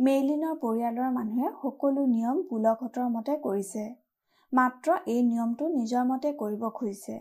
মেইলিনৰ 0.00 0.54
পৰিয়ালৰ 0.60 1.10
মানুহে 1.12 1.48
সকলো 1.62 2.02
নিয়ম 2.06 2.38
পুলকহঁতৰ 2.42 3.08
মতে 3.08 3.34
কৰিছে। 3.42 3.82
মাত্ৰ 4.52 4.94
এই 5.06 5.22
নিয়মটো 5.22 5.68
নিজৰ 5.68 6.06
মতে 6.06 6.32
কৰিব 6.32 6.64
খুজিছে। 6.68 7.16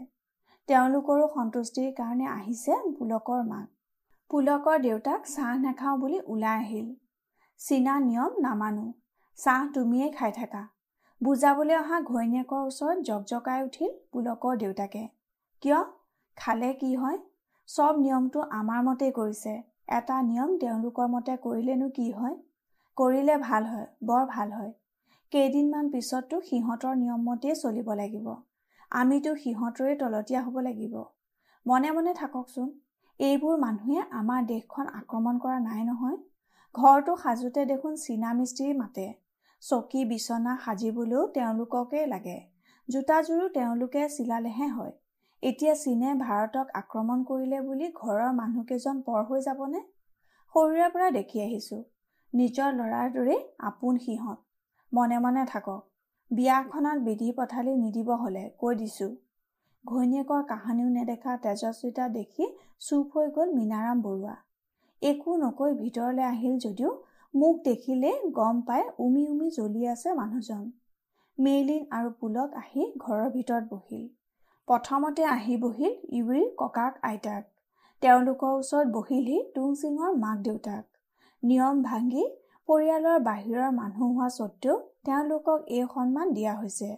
তেওঁলোকৰো 0.70 1.26
সন্তুষ্টিৰ 1.34 1.90
কাৰণে 1.98 2.30
আহিছে 2.30 2.78
পুলকৰ 3.00 3.44
মাক। 3.44 3.68
পুলকৰ 4.32 4.80
দেউতাক 4.80 5.28
চাহ 5.28 5.60
নাখাওঁ 5.60 5.98
বুলি 6.00 6.24
ওলাই 6.28 6.64
আহিল। 6.64 6.88
চীনা 7.60 8.00
নিয়ম 8.00 8.42
নামানো। 8.42 8.88
চাহ 9.40 9.70
তুমিয়েই 9.74 10.12
খাই 10.12 10.32
থাকা। 10.32 10.66
বুজাবলৈ 11.22 11.80
অহা 11.84 12.00
ঘৈণীয়েকৰ 12.02 12.62
ওচৰত 12.66 12.98
জকজকাই 13.04 13.64
উঠিল 13.64 13.96
পুলকৰ 14.12 14.58
দেউতাকে। 14.58 15.08
কিয়? 15.64 15.80
খালে 16.38 16.74
কি 16.74 16.96
হয়? 16.96 17.18
চব 17.70 17.94
নিয়মটো 18.00 18.40
আমাৰ 18.58 18.84
মতেই 18.84 19.12
কৰিছে। 19.12 19.54
এটা 19.98 20.22
নিয়ম 20.22 20.62
তেওঁলোকৰ 20.62 21.08
মতে 21.16 21.44
কৰিলেনো 21.48 21.90
কি 21.90 22.12
হয়? 22.12 22.46
কৰিলে 23.00 23.36
ভাল 23.42 23.66
হয় 23.66 23.88
বৰ 24.04 24.24
ভাল 24.30 24.52
হয়। 24.52 24.72
কেইদিনমান 25.32 25.90
পিছততো 25.90 26.38
সিহঁতৰ 26.42 26.96
নিয়মমতেই 26.96 27.56
চলিব 27.56 27.92
লাগিব। 27.94 28.30
আমিতো 28.92 29.32
সিহঁতৰে 29.36 29.96
তলতীয়া 29.96 30.42
হ'ব 30.42 30.56
লাগিব। 30.60 30.96
মনে 31.66 31.92
মনে 31.92 32.14
থাককচোন 32.14 32.70
এইবোৰ 33.20 33.58
মানুহে 33.58 34.02
আমাৰ 34.12 34.46
দেশখন 34.46 34.90
আক্ৰমণ 34.94 35.40
কৰা 35.40 35.60
নাই 35.60 35.84
নহয়। 35.84 36.18
ঘৰটো 36.76 37.16
সাজোতে 37.16 37.66
দেখোন 37.66 37.96
চীনা 37.96 38.32
মিস্ত্ৰী 38.34 38.74
মাতে। 38.74 39.06
চকী 39.64 40.02
বিচনা 40.06 40.56
সাজিবলৈও 40.66 41.28
তেওঁলোককেই 41.28 42.08
লাগে। 42.08 42.36
জোতাযোৰো 42.90 43.48
তেওঁলোকে 43.50 44.10
চিলালেহে 44.10 44.68
হয়। 44.68 44.92
এতিয়া 45.44 45.76
চীনে 45.76 46.10
ভাৰতক 46.20 46.68
আক্ৰমণ 46.74 47.24
কৰিলে 47.24 47.62
বুলি 47.62 47.90
ঘৰৰ 47.94 48.34
মানুহকেইজন 48.34 49.02
পৰ 49.02 49.24
হৈ 49.24 49.42
যাবনে? 49.42 49.82
সৰুৰে 50.56 50.90
পৰা 50.90 51.10
দেখি 51.12 51.42
আহিছোঁ। 51.42 51.82
নিজৰ 52.34 52.74
ল'ৰাৰ 52.74 53.08
দৰেই 53.14 53.40
আপোন 53.68 53.98
সিহঁত। 53.98 54.40
মনে 54.92 55.18
মনে 55.20 55.44
থাকক 55.46 55.80
বিয়াখনত 56.32 56.98
বিধি 57.06 57.30
পথালি 57.38 57.72
নিদিব 57.78 58.10
হলে 58.24 58.44
কৈ 58.58 58.76
দিছো। 58.76 59.08
ঘৈণীয়েকৰ 59.86 60.44
কাহানিও 60.52 60.90
নেদেখা 60.90 61.38
তেজস্বিতা 61.38 62.06
দেখি 62.10 62.50
চুপ 62.88 63.18
হৈ 63.18 63.32
গল 63.38 63.56
মীনাৰাম 63.56 64.04
বৰুৱা। 64.06 64.36
একো 65.02 65.38
নকৈ 65.38 65.74
ভিতৰলৈ 65.80 66.26
আহিল 66.28 66.60
যদিও 66.60 66.92
মোক 67.34 67.56
দেখিলে 67.64 68.12
গম 68.32 68.62
পাই 68.62 68.84
উমি 69.00 69.24
উমি 69.28 69.50
জ্বলি 69.58 69.88
আছে 69.88 70.14
মানুহজন। 70.14 70.64
মেইলিন 71.38 71.84
আৰু 71.92 72.10
পুলক 72.20 72.56
আহি 72.62 72.86
ঘৰৰ 73.04 73.30
ভিতৰত 73.36 73.64
বহিল। 73.74 74.06
প্ৰথমতে 74.68 75.28
আহি 75.32 75.58
বহিল 75.58 75.94
ইউৰিৰ 76.12 76.48
ককাক 76.58 77.04
আইতাক। 77.04 77.44
তেওঁলোকৰ 78.02 78.56
ওচৰত 78.60 78.88
বহিলহি 78.92 79.38
টুং 79.56 79.76
সিঙৰ 79.76 80.18
মাক 80.20 80.48
দেউতাক। 80.48 80.89
নিয়ম 81.44 81.76
ভাঙি 81.84 82.24
পৰিয়ালৰ 82.70 83.20
বাহিৰৰ 83.26 83.70
মানুহ 83.74 84.08
হোৱা 84.08 84.30
স্বত্বেও 84.30 84.76
তেওঁলোকক 85.04 85.60
এই 85.76 85.86
সন্মান 85.94 86.34
দিয়া 86.34 86.54
হৈছে। 86.56 86.90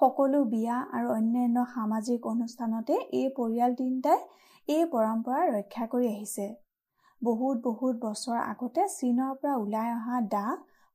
সকলো 0.00 0.38
বিয়া 0.44 0.76
আৰু 0.92 1.10
অন্যান্য 1.12 1.64
সামাজিক 1.74 2.26
অনুষ্ঠানতে 2.26 2.94
এই 2.94 3.28
পৰিয়াল 3.36 3.70
তিনিটাই 3.74 4.20
এই 4.68 4.88
পৰম্পৰা 4.92 5.42
ৰক্ষা 5.50 5.84
কৰি 5.86 6.08
আহিছে। 6.08 6.46
বহুত 7.22 7.56
বহুত 7.64 7.94
বছৰ 8.02 8.40
আগতে 8.42 8.88
চীনৰ 8.94 9.32
পৰা 9.40 9.54
ওলাই 9.56 9.92
অহা 9.92 10.18
দা 10.32 10.46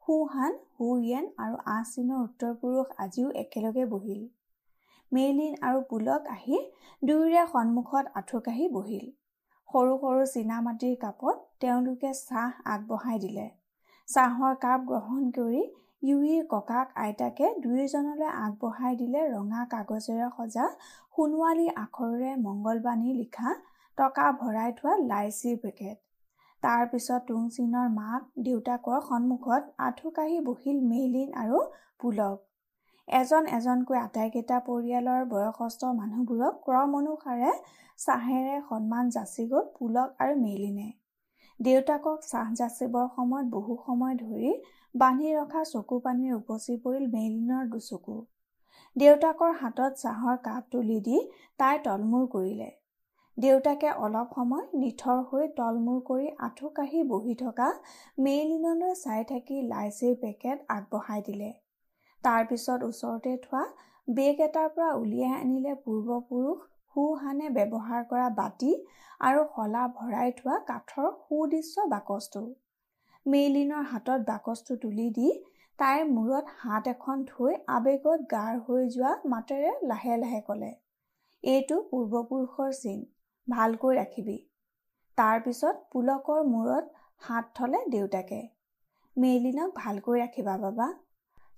সুহান 0.03 0.53
হুয়েন 0.75 1.25
আৰু 1.38 1.55
আহ 1.67 1.82
চীনৰ 1.89 2.19
উত্তৰ 2.23 2.53
পুৰুষ 2.61 2.88
আজিও 2.97 3.32
একেলগে 3.41 3.86
বহিল। 3.86 4.21
মেইলিন 5.11 5.53
আৰু 5.61 5.82
পুলক 5.89 6.29
আহি 6.32 6.57
দুয়োৰে 7.01 7.43
সন্মুখত 7.53 8.05
আঁঠুকাঢ়ি 8.15 8.65
বহিল। 8.73 9.05
সৰু 9.72 9.93
সৰু 9.99 10.24
চীনামাটিৰ 10.30 10.95
কাপত 11.01 11.36
তেওঁলোকে 11.59 12.09
চাহ 12.19 12.49
আগবঢ়াই 12.74 13.19
দিলে। 13.26 13.45
চাহৰ 14.07 14.55
কাপ 14.63 14.82
গ্ৰহণ 14.89 15.30
কৰি 15.38 15.61
ইউৰিৰ 16.03 16.45
ককাক 16.53 16.88
আইতাকে 17.03 17.49
দুয়োজনলৈ 17.63 18.30
আগবঢ়াই 18.38 18.95
দিলে 19.01 19.26
ৰঙা 19.30 19.65
কাগজেৰে 19.74 20.30
সজা 20.38 20.65
সোণোৱালী 21.15 21.67
আখৰেৰে 21.76 22.32
মংগলবাণী 22.45 23.17
লিখা 23.17 23.53
টকা 23.97 24.26
ভৰাই 24.41 24.78
থোৱা 24.78 24.95
লাইচিৰ 25.05 25.57
পেকেট। 25.63 25.97
তাৰ 26.63 26.84
পিছত 26.89 27.22
টুংচিনৰ 27.28 27.88
মাক 27.93 28.30
দেউতাকৰ 28.45 28.99
সন্মুখত 29.09 29.63
আঁঠু 29.88 30.15
কাঢ়ি 30.17 30.39
বহিল 30.47 30.82
মেইলিন 30.89 31.30
আৰু 31.43 31.61
পুলক। 31.99 32.38
এজন 33.07 33.47
এজনকৈ 33.55 33.97
আটাইকেইটা 33.99 34.57
পৰিয়ালৰ 34.65 35.23
বয়সস্থ 35.29 35.91
মানুহবোৰক 35.95 36.59
ক্ৰম 36.65 36.97
অনুসাৰে 36.97 37.51
চাহেৰে 37.99 38.57
সন্মান 38.67 39.09
যাচি 39.15 39.45
গ'ল 39.47 39.65
পুলক 39.73 40.13
আৰু 40.19 40.37
মেইলিনে 40.39 40.89
দেউতাকক 41.59 42.23
চাহ 42.25 42.53
যাচিবৰ 42.59 43.09
সময়ত 43.15 43.47
বহু 43.51 43.75
সময় 43.85 44.15
ধৰি 44.19 44.51
বান্ধি 44.95 45.33
ৰখা 45.33 45.63
চকু 45.69 45.97
পানীৰ 46.05 46.37
উপচি 46.37 46.77
পৰিল 46.85 47.09
মেইলিনৰ 47.15 47.67
দুচকু। 47.69 48.15
দেউতাকৰ 48.95 49.51
হাতত 49.57 49.99
চাহৰ 49.99 50.39
কাপ 50.43 50.69
তুলি 50.71 50.99
দি 51.01 51.19
তাই 51.59 51.81
তলমূৰ 51.85 52.23
কৰিলে। 52.27 52.69
দেউতাকে 53.37 53.91
অলপ 53.99 54.33
সময় 54.35 54.65
নিথৰ 54.79 55.19
হৈ 55.29 55.51
তলমূৰ 55.57 55.99
কৰি 56.07 56.31
আঁঠু 56.47 56.71
কাঢ়ি 56.77 57.03
বহি 57.09 57.35
থকা 57.39 57.67
মেইলিনলৈ 58.19 58.95
চাই 58.99 59.27
থাকি 59.29 59.61
লাইচিৰ 59.67 60.17
পেকেট 60.23 60.65
আগবঢ়াই 60.69 61.27
দিলে। 61.27 61.51
তাৰ 62.24 62.43
পিছত 62.49 62.88
ওচৰতে 62.88 63.32
থোৱা 63.43 63.61
বেগ 64.07 64.41
এটাৰ 64.45 64.67
পৰা 64.76 64.89
উলিয়াই 64.95 65.36
আনিলে 65.38 65.74
পূৰ্বপুৰুষ 65.86 66.65
সোহানে 66.95 67.49
ব্যৱহাৰ 67.55 68.03
কৰা 68.09 68.28
বাতি 68.38 68.72
আৰু 69.22 69.45
শলা 69.53 69.86
ভৰাই 69.95 70.36
থোৱা 70.39 70.57
কাঠৰ 70.67 71.07
সুদৃশ্য 71.22 71.88
বাকচটো। 71.93 72.43
মেইলিনৰ 73.26 73.88
হাতত 73.89 74.28
বাকচটো 74.28 74.78
তুলি 74.84 75.07
দি 75.17 75.32
তাইৰ 75.80 76.05
মূৰত 76.09 76.55
হাত 76.57 76.93
এখন 76.93 77.26
থৈ 77.28 77.57
আৱেগত 77.72 78.30
গাঢ় 78.32 78.63
হৈ 78.65 78.88
যোৱা 78.95 79.11
মাতেৰে 79.32 79.74
লাহে 79.91 80.17
লাহে 80.22 80.41
ক'লে 80.47 80.72
এইটো 81.43 81.78
পূৰ্বপুৰুষৰ 81.89 82.74
চিন 82.80 82.99
ভালকৈ 83.47 83.95
ৰাখিবি 83.97 84.38
তাৰ 85.17 85.39
পিছত 85.45 85.76
পুলকৰ 85.93 86.43
মূৰত 86.49 87.05
হাত 87.22 87.55
থলে 87.55 87.80
দেউতাকে 87.89 88.41
মেইলিনক 89.15 89.74
ভালকৈ 89.78 90.22
ৰাখিবা 90.22 90.57
বাবা। 90.61 90.88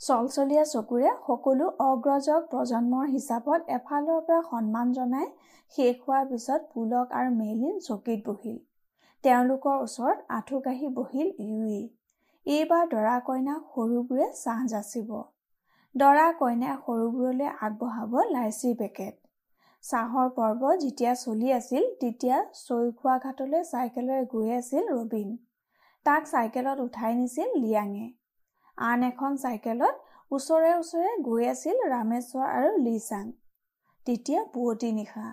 চলচলীয়া 0.03 0.63
চকুৰে 0.69 1.11
সকলো 1.25 1.65
অগ্ৰজক 1.83 2.47
প্ৰজন্মৰ 2.51 3.09
হিচাপত 3.09 3.73
এফালৰ 3.75 4.21
পৰা 4.27 4.39
সন্মান 4.47 4.89
জনাই 4.93 5.27
শেষ 5.73 5.99
হোৱাৰ 5.99 6.25
পিছত 6.31 6.61
পুলক 6.71 7.13
আৰু 7.19 7.35
মেইলিন 7.35 7.77
চকীত 7.85 8.25
বহিল। 8.25 8.57
তেওঁলোকৰ 9.23 9.83
ওচৰত 9.83 10.25
আঁঠু 10.29 10.59
কাঢ়ি 10.65 10.89
বহিল 10.95 11.29
ইউই। 11.43 11.77
এইবাৰ 12.45 12.89
দৰা 12.91 13.13
কইনাক 13.27 13.69
সৰুবোৰে 13.75 14.27
চাহ 14.39 14.65
যাচিব। 14.71 15.13
দৰা 15.95 16.25
কইনাক 16.39 16.81
সৰুবোৰলৈ 16.87 17.53
আগবঢ়াব 17.59 18.17
লাইচিৰ 18.31 18.75
পেকেট। 18.81 19.15
চাহৰ 19.83 20.33
পৰ্ব 20.35 20.73
যেতিয়া 20.81 21.13
চলি 21.21 21.53
আছিল 21.53 21.87
তেতিয়া 22.01 22.35
চৈখোৱা 22.59 23.15
ঘাটলৈ 23.23 23.63
চাইকেলেৰে 23.69 24.27
গৈ 24.33 24.51
আছিল 24.57 24.91
ৰবীন। 24.91 25.31
তাক 26.05 26.29
চাইকেলত 26.33 26.77
উঠাই 26.79 27.17
নিছিল 27.21 27.49
লিয়াঙে। 27.57 28.05
আন 28.77 29.03
এখন 29.03 29.35
চাইকেলত 29.37 29.95
ওচৰে 30.31 30.71
ওচৰে 30.75 31.11
গৈ 31.21 31.47
আছিল 31.49 31.77
ৰামেশ্বৰ 31.89 32.45
আৰু 32.49 32.69
লিচাং 32.81 33.31
তেতিয়া 34.05 34.41
পুৱতি 34.53 34.91
নিশা। 34.91 35.25